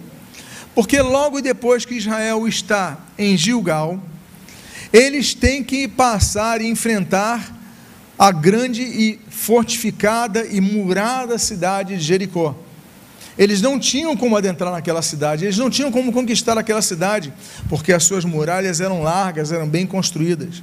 [0.75, 4.01] Porque logo depois que Israel está em Gilgal,
[4.93, 7.55] eles têm que passar e enfrentar
[8.19, 12.57] a grande e fortificada e murada cidade de Jericó.
[13.37, 17.33] Eles não tinham como adentrar naquela cidade, eles não tinham como conquistar aquela cidade,
[17.69, 20.63] porque as suas muralhas eram largas, eram bem construídas.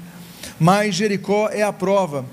[0.59, 2.25] Mas Jericó é a prova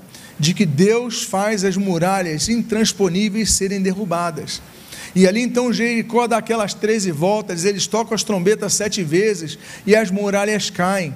[0.43, 4.61] de que Deus faz as muralhas intransponíveis serem derrubadas.
[5.15, 9.95] E ali então Jericó dá aquelas 13 voltas, eles tocam as trombetas sete vezes e
[9.95, 11.15] as muralhas caem.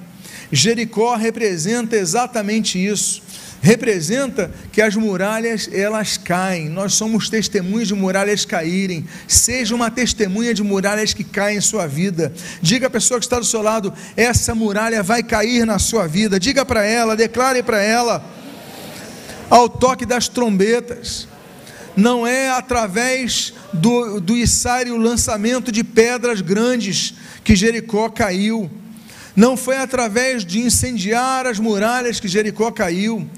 [0.50, 3.22] Jericó representa exatamente isso
[3.60, 6.68] representa que as muralhas elas caem.
[6.68, 9.04] Nós somos testemunhas de muralhas caírem.
[9.26, 12.32] Seja uma testemunha de muralhas que caem em sua vida.
[12.62, 16.38] Diga à pessoa que está do seu lado: essa muralha vai cair na sua vida.
[16.38, 18.37] Diga para ela, declare para ela.
[19.50, 21.26] Ao toque das trombetas.
[21.96, 28.70] Não é através do, do o lançamento de pedras grandes que Jericó caiu.
[29.34, 33.28] Não foi através de incendiar as muralhas que Jericó caiu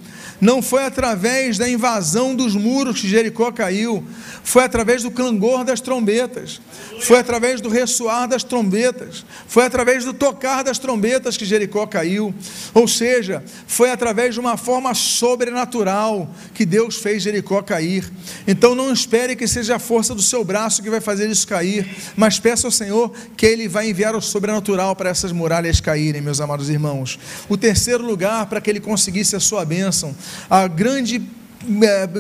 [0.41, 4.05] não foi através da invasão dos muros que Jericó caiu,
[4.43, 6.61] foi através do clangor das trombetas,
[7.01, 12.35] foi através do ressoar das trombetas, foi através do tocar das trombetas que Jericó caiu,
[12.73, 18.11] ou seja, foi através de uma forma sobrenatural que Deus fez Jericó cair.
[18.47, 21.89] Então não espere que seja a força do seu braço que vai fazer isso cair,
[22.17, 26.41] mas peça ao Senhor que Ele vai enviar o sobrenatural para essas muralhas caírem, meus
[26.41, 27.19] amados irmãos.
[27.49, 30.15] O terceiro lugar para que ele conseguisse a sua bênção
[30.51, 31.21] a grande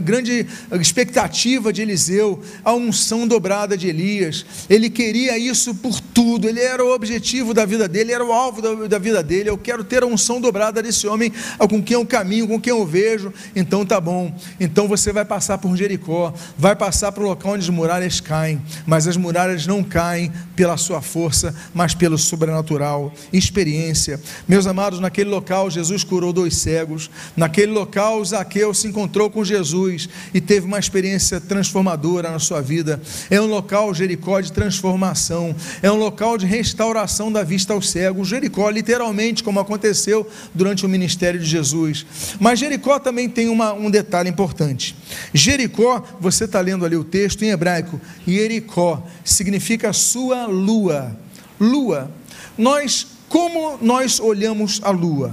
[0.03, 4.45] grande expectativa de Eliseu, a unção dobrada de Elias.
[4.69, 8.61] Ele queria isso por tudo, ele era o objetivo da vida dele, era o alvo
[8.61, 9.49] da, da, vida dele.
[9.49, 12.85] Eu quero ter a unção dobrada desse homem com quem eu caminho, com quem eu
[12.85, 13.33] vejo.
[13.57, 14.35] Então tá bom.
[14.59, 18.61] Então você vai passar por Jericó, vai passar para o local onde as muralhas caem,
[18.87, 24.21] mas as muralhas não caem pela sua força, mas pelo sobrenatural, experiência.
[24.47, 30.09] Meus amados, naquele local Jesus curou dois cegos, naquele local Zaqueu se encontrou com Jesus
[30.35, 33.01] e teve uma experiência transformadora na sua vida.
[33.31, 38.25] É um local, Jericó, de transformação, é um local de restauração da vista ao cego.
[38.25, 42.05] Jericó, literalmente, como aconteceu durante o ministério de Jesus.
[42.39, 44.97] Mas Jericó também tem uma, um detalhe importante.
[45.33, 51.17] Jericó, você está lendo ali o texto em hebraico, Jericó significa sua lua.
[51.59, 52.11] Lua.
[52.57, 55.33] Nós, como nós olhamos a lua?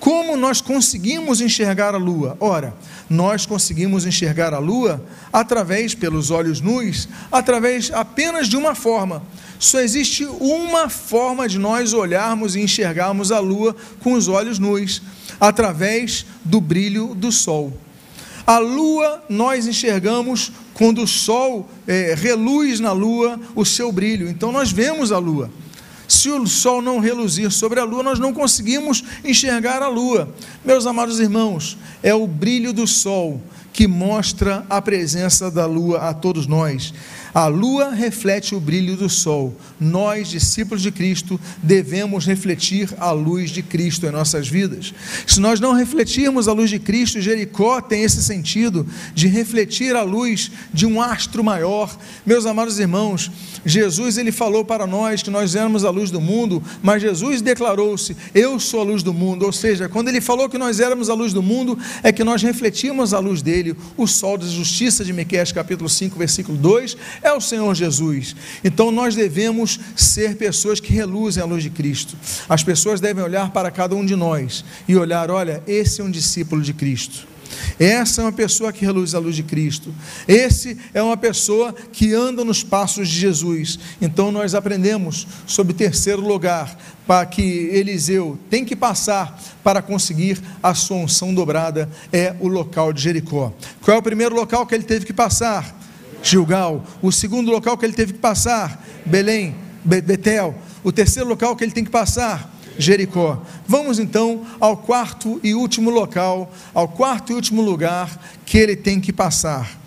[0.00, 2.36] Como nós conseguimos enxergar a lua?
[2.38, 2.74] Ora,
[3.10, 9.22] nós conseguimos enxergar a lua através, pelos olhos nus, através apenas de uma forma.
[9.58, 15.02] Só existe uma forma de nós olharmos e enxergarmos a lua com os olhos nus,
[15.40, 17.72] através do brilho do sol.
[18.46, 24.52] A lua nós enxergamos quando o sol é, reluz na lua o seu brilho, então
[24.52, 25.50] nós vemos a lua.
[26.08, 30.34] Se o sol não reluzir sobre a lua, nós não conseguimos enxergar a lua.
[30.64, 33.38] Meus amados irmãos, é o brilho do sol
[33.74, 36.94] que mostra a presença da lua a todos nós.
[37.38, 39.56] A lua reflete o brilho do sol.
[39.78, 44.92] Nós, discípulos de Cristo, devemos refletir a luz de Cristo em nossas vidas.
[45.24, 50.02] Se nós não refletirmos a luz de Cristo, Jericó tem esse sentido de refletir a
[50.02, 51.96] luz de um astro maior.
[52.26, 53.30] Meus amados irmãos,
[53.64, 58.16] Jesus ele falou para nós que nós éramos a luz do mundo, mas Jesus declarou-se:
[58.34, 59.46] Eu sou a luz do mundo.
[59.46, 62.42] Ou seja, quando ele falou que nós éramos a luz do mundo, é que nós
[62.42, 63.76] refletimos a luz dele.
[63.96, 66.96] O sol da justiça de Miqueias capítulo 5, versículo 2
[67.28, 68.34] é o Senhor Jesus.
[68.64, 72.16] Então nós devemos ser pessoas que reluzem a luz de Cristo.
[72.48, 76.10] As pessoas devem olhar para cada um de nós e olhar: olha, esse é um
[76.10, 77.26] discípulo de Cristo.
[77.78, 79.94] Essa é uma pessoa que reluz a luz de Cristo.
[80.26, 83.78] Esse é uma pessoa que anda nos passos de Jesus.
[84.00, 87.40] Então nós aprendemos sobre terceiro lugar, para que
[87.72, 93.52] Eliseu tem que passar para conseguir a sua unção dobrada, é o local de Jericó.
[93.80, 95.78] Qual é o primeiro local que ele teve que passar?
[96.22, 96.84] Gilgal.
[97.02, 98.84] O segundo local que ele teve que passar?
[99.04, 99.54] Belém,
[99.84, 100.54] Betel.
[100.82, 102.54] O terceiro local que ele tem que passar?
[102.78, 103.42] Jericó.
[103.66, 109.00] Vamos então ao quarto e último local, ao quarto e último lugar que ele tem
[109.00, 109.78] que passar.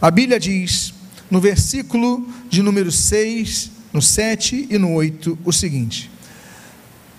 [0.00, 0.92] A Bíblia diz,
[1.30, 6.10] no versículo de número 6, no 7 e no 8, o seguinte: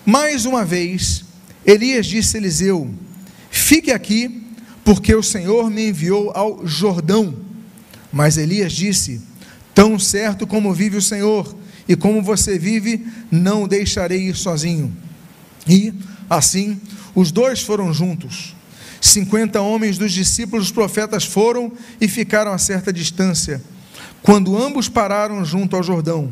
[0.05, 1.23] Mais uma vez,
[1.65, 2.93] Elias disse a Eliseu:
[3.49, 4.43] Fique aqui,
[4.83, 7.42] porque o Senhor me enviou ao Jordão.
[8.13, 9.19] Mas Elias disse:
[9.73, 11.53] Tão certo como vive o Senhor,
[11.89, 14.95] e como você vive, não o deixarei ir sozinho.
[15.67, 15.91] E,
[16.29, 16.79] assim,
[17.15, 18.55] os dois foram juntos.
[19.01, 23.61] Cinquenta homens dos discípulos profetas foram e ficaram a certa distância,
[24.21, 26.31] quando ambos pararam junto ao Jordão.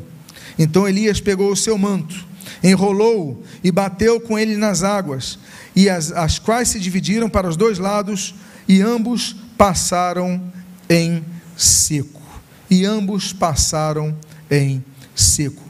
[0.58, 2.26] Então Elias pegou o seu manto,
[2.64, 5.40] enrolou-o e bateu com ele nas águas,
[5.76, 8.36] e as, as quais se dividiram para os dois lados,
[8.68, 10.42] e ambos passaram
[10.90, 11.24] em
[11.62, 12.22] seco.
[12.70, 14.16] E ambos passaram
[14.50, 14.84] em
[15.16, 15.62] seco.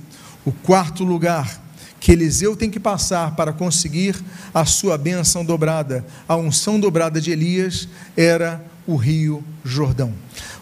[0.45, 1.61] O quarto lugar
[1.99, 4.15] que Eliseu tem que passar para conseguir
[4.53, 10.13] a sua bênção dobrada, a unção dobrada de Elias, era o rio Jordão.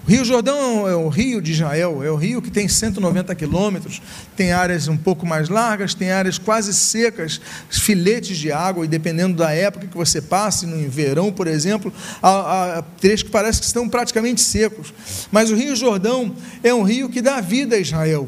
[0.07, 4.01] O Rio Jordão é o rio de Israel, é o rio que tem 190 quilômetros,
[4.35, 9.37] tem áreas um pouco mais largas, tem áreas quase secas, filetes de água, e dependendo
[9.37, 13.67] da época que você passe, no verão, por exemplo, há, há trechos que parece que
[13.67, 14.93] estão praticamente secos.
[15.31, 18.27] Mas o Rio Jordão é um rio que dá vida a Israel.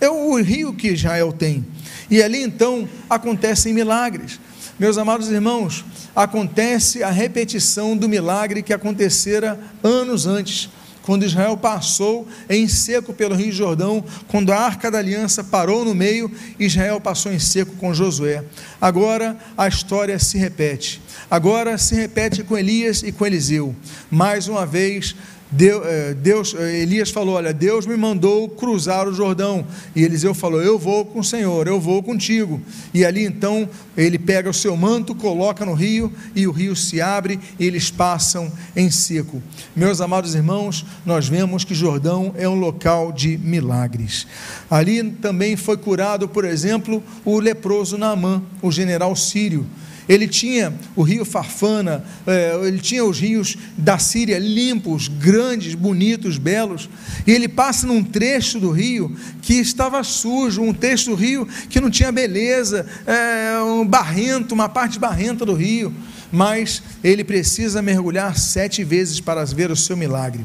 [0.00, 1.64] É o rio que Israel tem.
[2.10, 4.38] E ali então acontecem milagres.
[4.82, 10.68] Meus amados irmãos, acontece a repetição do milagre que acontecera anos antes,
[11.02, 15.94] quando Israel passou em seco pelo Rio Jordão, quando a arca da aliança parou no
[15.94, 18.44] meio, Israel passou em seco com Josué.
[18.80, 21.00] Agora a história se repete.
[21.30, 23.76] Agora se repete com Elias e com Eliseu.
[24.10, 25.14] Mais uma vez,
[25.52, 29.66] Deus, é, Deus, é, Elias falou: Olha, Deus me mandou cruzar o Jordão.
[29.94, 32.58] E Eliseu falou: Eu vou com o Senhor, eu vou contigo.
[32.94, 37.02] E ali então ele pega o seu manto, coloca no rio, e o rio se
[37.02, 39.42] abre e eles passam em seco.
[39.76, 44.26] Meus amados irmãos, nós vemos que Jordão é um local de milagres.
[44.70, 49.66] Ali também foi curado, por exemplo, o leproso Naamã, o general sírio.
[50.08, 56.38] Ele tinha o rio Farfana, é, ele tinha os rios da Síria limpos, grandes, bonitos,
[56.38, 56.88] belos.
[57.26, 61.80] E ele passa num trecho do rio que estava sujo, um trecho do rio que
[61.80, 65.94] não tinha beleza, é, um barrento, uma parte barrenta do rio.
[66.30, 70.44] Mas ele precisa mergulhar sete vezes para ver o seu milagre.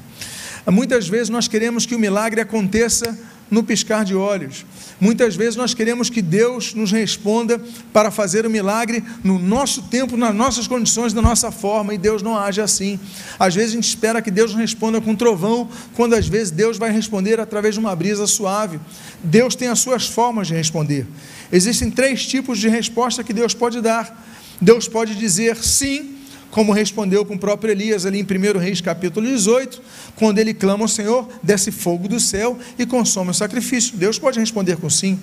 [0.70, 3.18] Muitas vezes nós queremos que o milagre aconteça
[3.50, 4.66] no piscar de olhos.
[5.00, 7.62] Muitas vezes nós queremos que Deus nos responda
[7.94, 12.22] para fazer o milagre no nosso tempo, nas nossas condições, da nossa forma, e Deus
[12.22, 13.00] não age assim.
[13.40, 16.92] Às vezes a gente espera que Deus responda com trovão, quando às vezes Deus vai
[16.92, 18.80] responder através de uma brisa suave.
[19.24, 21.06] Deus tem as suas formas de responder.
[21.52, 24.26] Existem três tipos de resposta que Deus pode dar.
[24.60, 26.17] Deus pode dizer sim,
[26.52, 29.82] como respondeu com o próprio Elias ali em 1 Reis capítulo 18,
[30.16, 33.98] quando ele clama ao Senhor, desce fogo do céu e consome o sacrifício.
[33.98, 35.20] Deus pode responder com sim.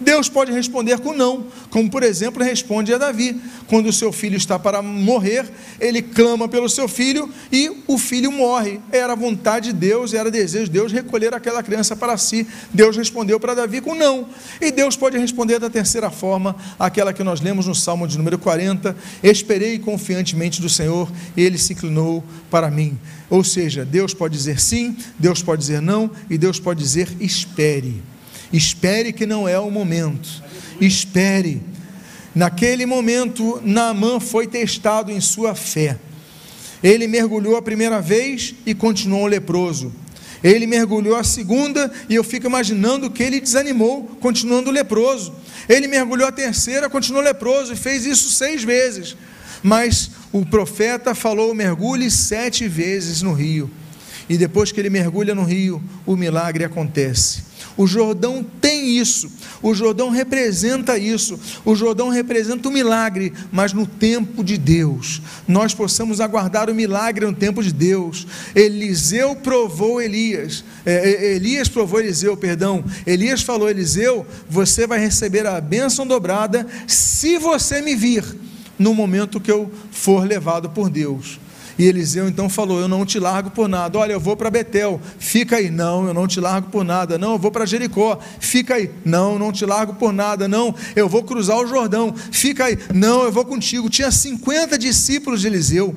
[0.00, 4.36] Deus pode responder com não, como por exemplo responde a Davi, quando o seu filho
[4.36, 5.46] está para morrer,
[5.80, 8.80] ele clama pelo seu filho e o filho morre.
[8.90, 12.46] Era vontade de Deus, era desejo de Deus recolher aquela criança para si.
[12.72, 14.28] Deus respondeu para Davi com não.
[14.60, 18.38] E Deus pode responder da terceira forma, aquela que nós lemos no Salmo de número
[18.38, 22.98] 40: Esperei confiantemente do Senhor, ele se inclinou para mim.
[23.30, 28.13] Ou seja, Deus pode dizer sim, Deus pode dizer não, e Deus pode dizer espere.
[28.52, 30.42] Espere que não é o momento.
[30.80, 31.62] Espere.
[32.34, 35.98] Naquele momento, Naamã foi testado em sua fé.
[36.82, 39.92] Ele mergulhou a primeira vez e continuou leproso.
[40.42, 45.32] Ele mergulhou a segunda e eu fico imaginando que ele desanimou, continuando leproso.
[45.66, 49.16] Ele mergulhou a terceira, continuou leproso e fez isso seis vezes.
[49.62, 53.70] Mas o profeta falou: mergulhe sete vezes no rio.
[54.28, 57.42] e depois que ele mergulha no rio, o milagre acontece.
[57.76, 59.28] O Jordão tem isso,
[59.60, 65.20] o Jordão representa isso, o Jordão representa o milagre, mas no tempo de Deus.
[65.48, 68.26] Nós possamos aguardar o milagre no tempo de Deus.
[68.54, 72.84] Eliseu provou Elias, é, é Elias provou Eliseu, perdão.
[73.04, 78.24] Elias falou: Eliseu, você vai receber a bênção dobrada se você me vir
[78.78, 81.40] no momento que eu for levado por Deus.
[81.78, 83.98] E Eliseu então falou: Eu não te largo por nada.
[83.98, 85.70] Olha, eu vou para Betel, fica aí.
[85.70, 87.18] Não, eu não te largo por nada.
[87.18, 88.90] Não, eu vou para Jericó, fica aí.
[89.04, 90.46] Não, não te largo por nada.
[90.46, 92.78] Não, eu vou cruzar o Jordão, fica aí.
[92.94, 93.90] Não, eu vou contigo.
[93.90, 95.96] Tinha 50 discípulos de Eliseu.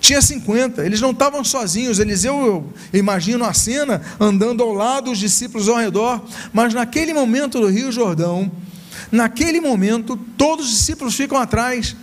[0.00, 1.98] Tinha 50, eles não estavam sozinhos.
[1.98, 7.60] Eliseu, eu imagino a cena, andando ao lado, os discípulos ao redor, mas naquele momento
[7.60, 8.50] do Rio Jordão,
[9.10, 11.96] naquele momento, todos os discípulos ficam atrás.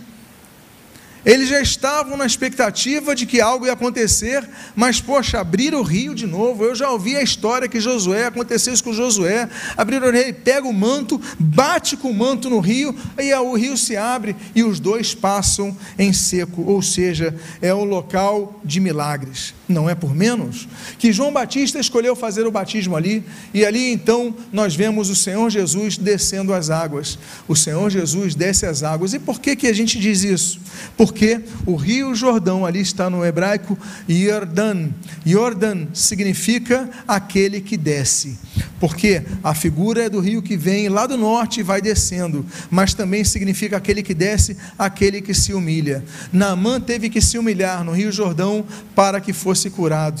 [1.26, 6.14] Eles já estavam na expectativa de que algo ia acontecer, mas, poxa, abrir o rio
[6.14, 6.62] de novo.
[6.62, 9.48] Eu já ouvi a história que Josué, aconteceu isso com Josué.
[9.76, 13.56] Abrir o rio, ele pega o manto, bate com o manto no rio, e o
[13.56, 16.62] rio se abre e os dois passam em seco.
[16.62, 19.55] Ou seja, é o local de milagres.
[19.68, 24.34] Não é por menos que João Batista escolheu fazer o batismo ali, e ali então
[24.52, 27.18] nós vemos o Senhor Jesus descendo as águas.
[27.48, 29.12] O Senhor Jesus desce as águas.
[29.12, 30.60] E por que, que a gente diz isso?
[30.96, 33.76] Porque o rio Jordão, ali está no hebraico
[34.08, 34.90] Yordan.
[35.26, 38.38] Yordan significa aquele que desce.
[38.78, 42.92] Porque a figura é do rio que vem lá do norte e vai descendo, mas
[42.92, 46.04] também significa aquele que desce, aquele que se humilha.
[46.32, 50.20] Naamã teve que se humilhar no rio Jordão para que fosse curado.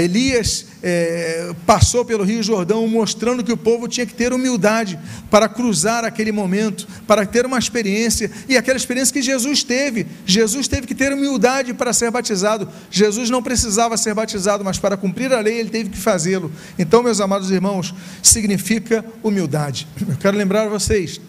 [0.00, 4.98] Elias é, passou pelo Rio Jordão mostrando que o povo tinha que ter humildade
[5.30, 10.06] para cruzar aquele momento, para ter uma experiência, e aquela experiência que Jesus teve.
[10.24, 12.68] Jesus teve que ter humildade para ser batizado.
[12.90, 16.50] Jesus não precisava ser batizado, mas para cumprir a lei ele teve que fazê-lo.
[16.78, 19.86] Então, meus amados irmãos, significa humildade.
[20.08, 21.20] Eu quero lembrar a vocês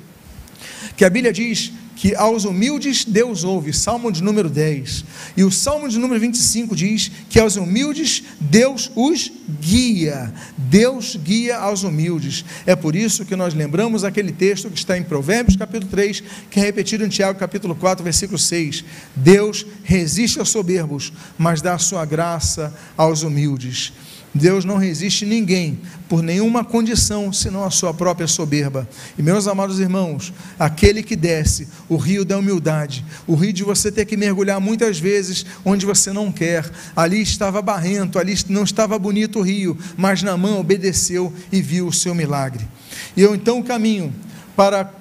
[0.96, 1.72] que a Bíblia diz
[2.04, 5.06] que aos humildes Deus ouve, Salmo de número 10.
[5.38, 9.32] E o Salmo de número 25 diz que aos humildes Deus os
[9.62, 10.34] guia.
[10.58, 12.44] Deus guia aos humildes.
[12.66, 16.60] É por isso que nós lembramos aquele texto que está em Provérbios capítulo 3, que
[16.60, 18.84] é repetido em Tiago capítulo 4, versículo 6.
[19.16, 23.94] Deus resiste aos soberbos, mas dá a sua graça aos humildes.
[24.34, 25.80] Deus não resiste ninguém
[26.10, 28.90] por nenhuma condição senão a sua própria soberba.
[29.18, 33.92] E meus amados irmãos, aquele que desce o rio da humildade, o rio de você
[33.92, 36.68] ter que mergulhar muitas vezes onde você não quer.
[36.96, 41.94] Ali estava barrento, ali não estava bonito o rio, mas Naamã obedeceu e viu o
[41.94, 42.68] seu milagre.
[43.16, 44.12] E eu então caminho
[44.56, 44.92] para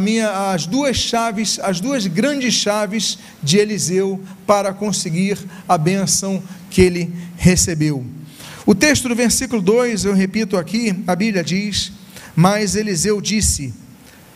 [0.00, 6.80] minha, as duas chaves, as duas grandes chaves de Eliseu para conseguir a benção que
[6.80, 8.21] ele recebeu.
[8.64, 11.92] O texto do versículo 2, eu repito aqui, a Bíblia diz:
[12.34, 13.74] Mas Eliseu disse: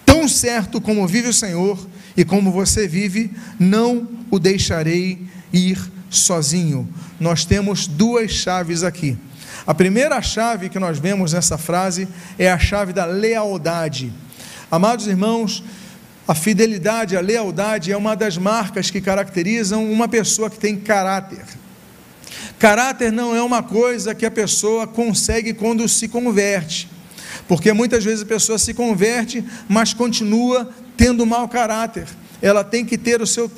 [0.04, 1.78] Tão certo como vive o Senhor
[2.16, 5.20] e como você vive, não o deixarei
[5.52, 5.78] ir
[6.10, 6.88] sozinho.
[7.20, 9.16] Nós temos duas chaves aqui.
[9.66, 12.08] A primeira chave que nós vemos nessa frase
[12.38, 14.12] é a chave da lealdade.
[14.70, 15.62] Amados irmãos,
[16.26, 21.44] a fidelidade, a lealdade é uma das marcas que caracterizam uma pessoa que tem caráter.
[22.58, 26.88] Caráter não é uma coisa que a pessoa consegue quando se converte,
[27.46, 32.06] porque muitas vezes a pessoa se converte, mas continua tendo mau caráter.
[32.40, 33.50] Ela tem que ter o seu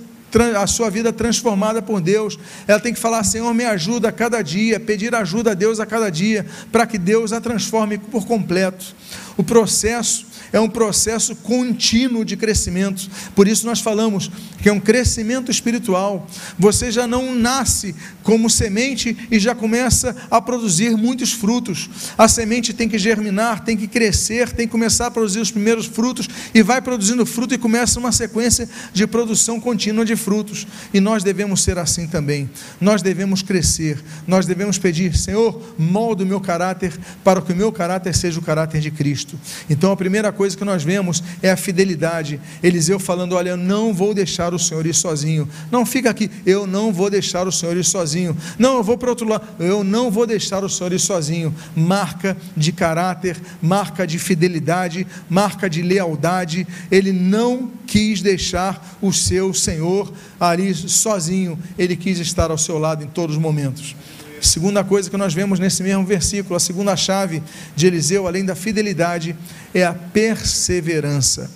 [0.61, 2.39] a sua vida transformada por Deus.
[2.67, 5.87] Ela tem que falar: Senhor, me ajuda a cada dia, pedir ajuda a Deus a
[5.87, 8.95] cada dia, para que Deus a transforme por completo.
[9.37, 13.09] O processo é um processo contínuo de crescimento.
[13.35, 14.31] Por isso nós falamos
[14.63, 16.27] que é um crescimento espiritual.
[16.59, 21.89] Você já não nasce como semente e já começa a produzir muitos frutos.
[22.17, 25.87] A semente tem que germinar, tem que crescer, tem que começar a produzir os primeiros
[25.87, 30.67] frutos e vai produzindo fruto e começa uma sequência de produção contínua de frutos.
[30.93, 32.51] E nós devemos ser assim também.
[32.81, 34.03] Nós devemos crescer.
[34.27, 38.43] Nós devemos pedir, Senhor, molda o meu caráter para que o meu caráter seja o
[38.43, 39.39] caráter de Cristo.
[39.69, 42.41] Então a primeira coisa que nós vemos é a fidelidade.
[42.63, 45.49] Eliseu falando: Olha, eu não vou deixar o Senhor ir sozinho.
[45.69, 48.37] Não fica aqui, eu não vou deixar o Senhor ir sozinho.
[48.57, 51.53] Não, eu vou para outro lado, eu não vou deixar o Senhor ir sozinho.
[51.75, 56.65] Marca de caráter, marca de fidelidade, marca de lealdade.
[56.89, 63.03] Ele não quis deixar o seu Senhor ali sozinho, ele quis estar ao seu lado
[63.03, 63.97] em todos os momentos.
[64.41, 67.43] Segunda coisa que nós vemos nesse mesmo versículo, a segunda chave
[67.75, 69.37] de Eliseu, além da fidelidade,
[69.75, 71.51] é a perseverança.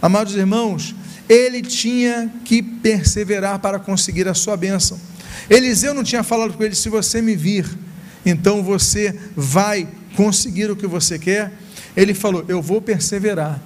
[0.00, 0.94] Amados irmãos,
[1.28, 4.98] ele tinha que perseverar para conseguir a sua bênção.
[5.48, 7.66] Eliseu não tinha falado com ele: se você me vir,
[8.24, 11.52] então você vai conseguir o que você quer.
[11.96, 13.60] Ele falou: eu vou perseverar.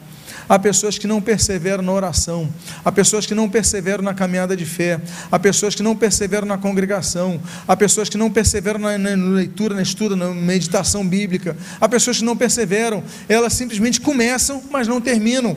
[0.49, 2.49] Há pessoas que não perseveram na oração,
[2.85, 6.57] há pessoas que não perseveram na caminhada de fé, há pessoas que não perseveram na
[6.57, 11.89] congregação, há pessoas que não perseveram na, na, leitura, na estudo, na meditação bíblica, há
[11.89, 15.57] pessoas que não perseveram, elas simplesmente começam, mas não terminam.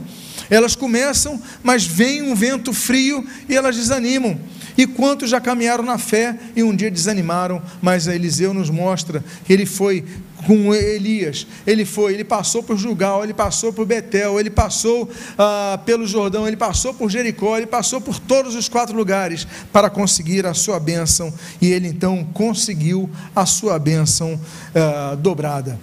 [0.49, 4.37] Elas começam, mas vem um vento frio e elas desanimam.
[4.77, 9.53] E quantos já caminharam na fé e um dia desanimaram, mas Eliseu nos mostra que
[9.53, 10.03] ele foi
[10.45, 15.79] com Elias, ele foi, ele passou por Jugal, ele passou por Betel, ele passou ah,
[15.85, 20.45] pelo Jordão, ele passou por Jericó, ele passou por todos os quatro lugares para conseguir
[20.45, 24.39] a sua bênção, e ele então conseguiu a sua bênção
[24.73, 25.79] ah, dobrada.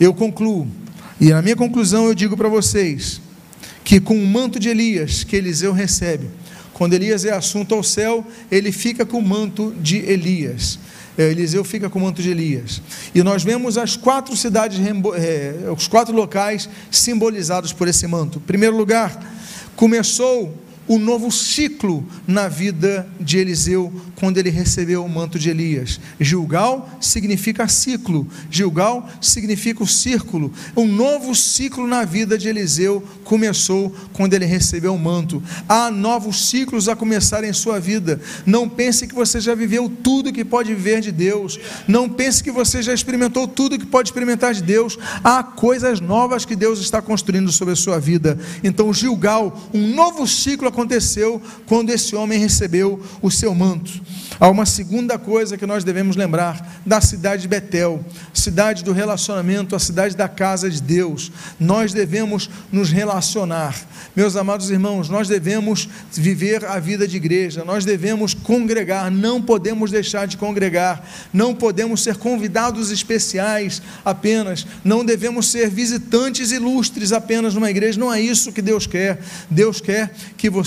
[0.00, 0.66] Eu concluo,
[1.20, 3.20] e na minha conclusão eu digo para vocês,
[3.84, 6.28] que com o manto de Elias que Eliseu recebe,
[6.72, 10.78] quando Elias é assunto ao céu, ele fica com o manto de Elias.
[11.16, 12.80] É, Eliseu fica com o manto de Elias.
[13.14, 14.78] E nós vemos as quatro cidades,
[15.14, 18.38] é, os quatro locais simbolizados por esse manto.
[18.38, 19.20] Em primeiro lugar,
[19.76, 26.00] começou o novo ciclo na vida de Eliseu quando ele recebeu o manto de Elias.
[26.20, 30.52] Gilgal significa ciclo, Gilgal significa o círculo.
[30.76, 35.42] Um novo ciclo na vida de Eliseu começou quando ele recebeu o manto.
[35.68, 38.20] Há novos ciclos a começar em sua vida.
[38.44, 41.58] Não pense que você já viveu tudo que pode viver de Deus.
[41.86, 44.98] Não pense que você já experimentou tudo que pode experimentar de Deus.
[45.22, 48.38] Há coisas novas que Deus está construindo sobre a sua vida.
[48.64, 53.92] Então, Gilgal, um novo ciclo aconteceu quando esse homem recebeu o seu manto.
[54.40, 59.76] Há uma segunda coisa que nós devemos lembrar da cidade de Betel, cidade do relacionamento,
[59.76, 61.30] a cidade da casa de Deus.
[61.60, 63.76] Nós devemos nos relacionar.
[64.16, 69.90] Meus amados irmãos, nós devemos viver a vida de igreja, nós devemos congregar, não podemos
[69.90, 77.54] deixar de congregar, não podemos ser convidados especiais apenas, não devemos ser visitantes ilustres apenas
[77.54, 79.20] numa igreja, não é isso que Deus quer.
[79.48, 80.61] Deus quer que você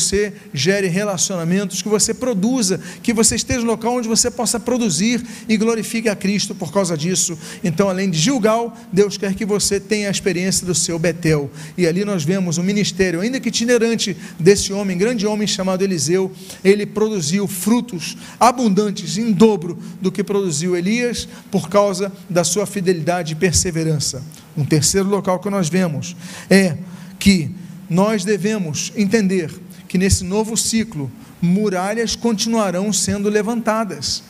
[0.53, 5.57] gere relacionamentos, que você produza, que você esteja no local onde você possa produzir e
[5.57, 7.37] glorifique a Cristo por causa disso.
[7.63, 11.49] Então, além de Gilgal, Deus quer que você tenha a experiência do seu Betel.
[11.77, 16.31] E ali nós vemos o ministério, ainda que itinerante, desse homem, grande homem chamado Eliseu.
[16.63, 23.33] Ele produziu frutos abundantes, em dobro do que produziu Elias, por causa da sua fidelidade
[23.33, 24.23] e perseverança.
[24.57, 26.15] Um terceiro local que nós vemos
[26.49, 26.77] é
[27.19, 27.51] que
[27.89, 29.51] nós devemos entender
[29.95, 31.09] que nesse novo ciclo
[31.41, 34.21] muralhas continuarão sendo levantadas.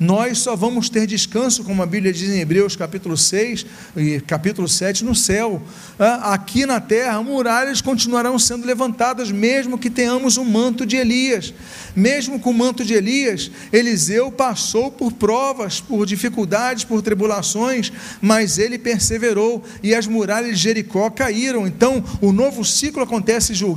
[0.00, 3.66] Nós só vamos ter descanso, como a Bíblia diz em Hebreus capítulo 6
[3.96, 5.62] e capítulo 7, no céu.
[5.98, 11.52] Ah, aqui na terra, muralhas continuarão sendo levantadas, mesmo que tenhamos o manto de Elias.
[11.94, 18.58] Mesmo com o manto de Elias, Eliseu passou por provas, por dificuldades, por tribulações, mas
[18.58, 21.66] ele perseverou e as muralhas de Jericó caíram.
[21.66, 23.74] Então, o novo ciclo acontece em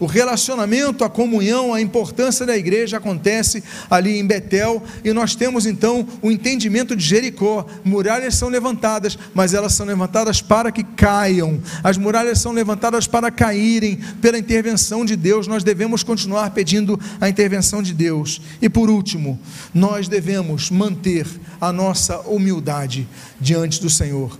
[0.00, 5.66] o relacionamento, a comunhão, a importância da igreja acontece ali em Betel, e nós temos
[5.66, 7.66] então o entendimento de Jericó.
[7.84, 11.60] Muralhas são levantadas, mas elas são levantadas para que caiam.
[11.82, 15.46] As muralhas são levantadas para caírem pela intervenção de Deus.
[15.46, 18.40] Nós devemos continuar pedindo a intervenção de Deus.
[18.60, 19.38] E por último,
[19.72, 21.26] nós devemos manter
[21.60, 23.08] a nossa humildade
[23.40, 24.36] diante do Senhor.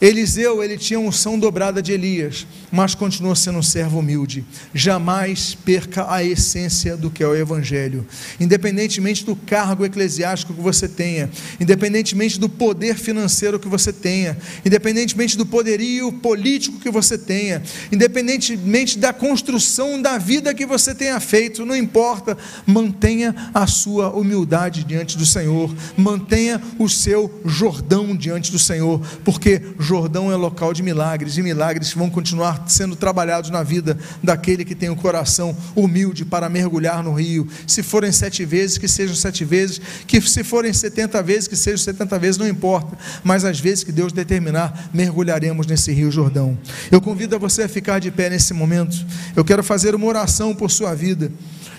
[0.00, 4.44] Eliseu, ele tinha unção dobrada de Elias, mas continua sendo um servo humilde.
[4.74, 8.04] Jamais perca a essência do que é o Evangelho.
[8.40, 11.30] Independentemente do cargo eclesiástico que você tenha,
[11.60, 14.36] independentemente do poder financeiro que você tenha,
[14.66, 21.20] independentemente do poderio político que você tenha, independentemente da construção da vida que você tenha
[21.20, 22.36] feito, não importa,
[22.66, 29.62] mantenha a sua humildade diante do Senhor, mantenha o seu Jordão diante do Senhor, porque
[29.84, 34.74] Jordão é local de milagres, e milagres vão continuar sendo trabalhados na vida daquele que
[34.74, 37.46] tem o coração humilde para mergulhar no rio.
[37.66, 41.78] Se forem sete vezes, que sejam sete vezes, que se forem setenta vezes, que sejam
[41.78, 46.58] setenta vezes, não importa, mas às vezes que Deus determinar, mergulharemos nesse rio Jordão.
[46.90, 48.96] Eu convido a você a ficar de pé nesse momento.
[49.36, 51.30] Eu quero fazer uma oração por sua vida.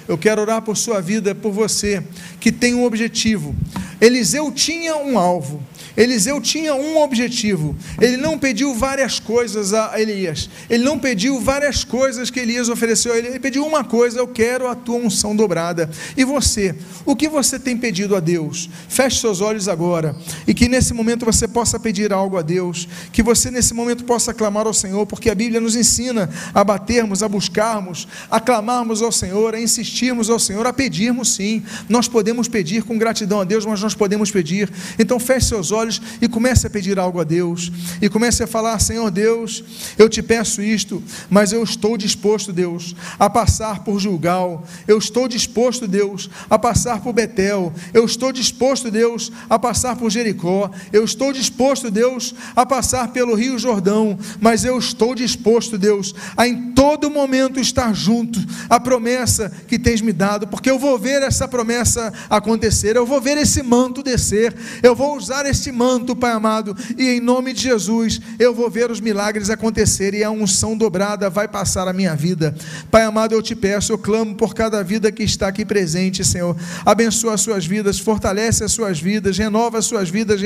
[0.07, 2.03] Eu quero orar por sua vida, por você,
[2.39, 3.55] que tem um objetivo
[3.99, 5.63] Eliseu tinha um alvo.
[5.95, 7.75] Eliseu tinha um objetivo.
[8.01, 10.49] Ele não pediu várias coisas a Elias.
[10.69, 13.29] Ele não pediu várias coisas que Elias ofereceu a ele.
[13.29, 15.89] Ele pediu uma coisa: eu quero a tua unção dobrada.
[16.17, 16.75] E você?
[17.05, 18.69] O que você tem pedido a Deus?
[18.89, 20.15] Feche seus olhos agora
[20.47, 22.87] e que nesse momento você possa pedir algo a Deus.
[23.11, 27.23] Que você nesse momento possa clamar ao Senhor, porque a Bíblia nos ensina a batermos,
[27.23, 31.63] a buscarmos, a clamarmos ao Senhor, a insistirmos ao Senhor, a pedirmos sim.
[31.87, 34.71] Nós podemos pedir com gratidão a Deus, mas nós podemos pedir.
[34.99, 37.71] Então feche seus olhos e comece a pedir algo a Deus.
[38.01, 39.63] E comece a falar: Senhor Deus,
[39.97, 44.65] eu te peço isto, mas eu estou disposto, Deus, a passar por Gilgal.
[44.87, 47.73] Eu estou disposto, Deus, a passar por Betel.
[47.93, 50.69] Eu estou disposto, Deus, a passar por Jericó.
[50.91, 54.17] Eu estou disposto, Deus, a passar pelo Rio Jordão.
[54.39, 58.39] Mas eu estou disposto, Deus, a em todo momento estar junto
[58.69, 62.95] à promessa que tens me dado, porque eu vou ver essa promessa acontecer.
[62.95, 64.55] Eu vou ver esse manto descer.
[64.81, 68.89] Eu vou usar esse manto, Pai amado, e em nome de Jesus eu vou ver
[68.89, 72.55] os milagres acontecerem e a unção dobrada vai passar a minha vida.
[72.89, 76.55] Pai amado, eu te peço, eu clamo por cada vida que está aqui presente, Senhor.
[76.85, 80.39] Abençoa as suas vidas, fortalece as suas vidas, renova as suas vidas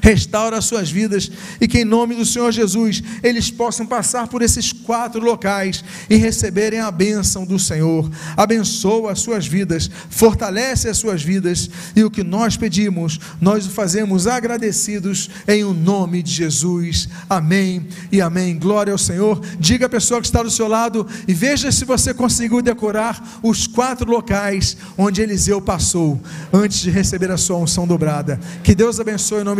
[0.00, 1.30] restaura as suas vidas
[1.60, 6.16] e que em nome do Senhor Jesus eles possam passar por esses quatro locais e
[6.16, 8.10] receberem a bênção do Senhor.
[8.36, 13.70] Abençoa as suas vidas, fortalece as suas vidas e o que nós pedimos, nós o
[13.70, 17.08] fazemos agradecidos em o nome de Jesus.
[17.28, 18.58] Amém e amém.
[18.58, 19.40] Glória ao Senhor.
[19.58, 23.66] Diga à pessoa que está do seu lado e veja se você conseguiu decorar os
[23.66, 26.20] quatro locais onde Eliseu passou
[26.52, 28.38] antes de receber a sua unção dobrada.
[28.62, 29.58] Que Deus abençoe em nome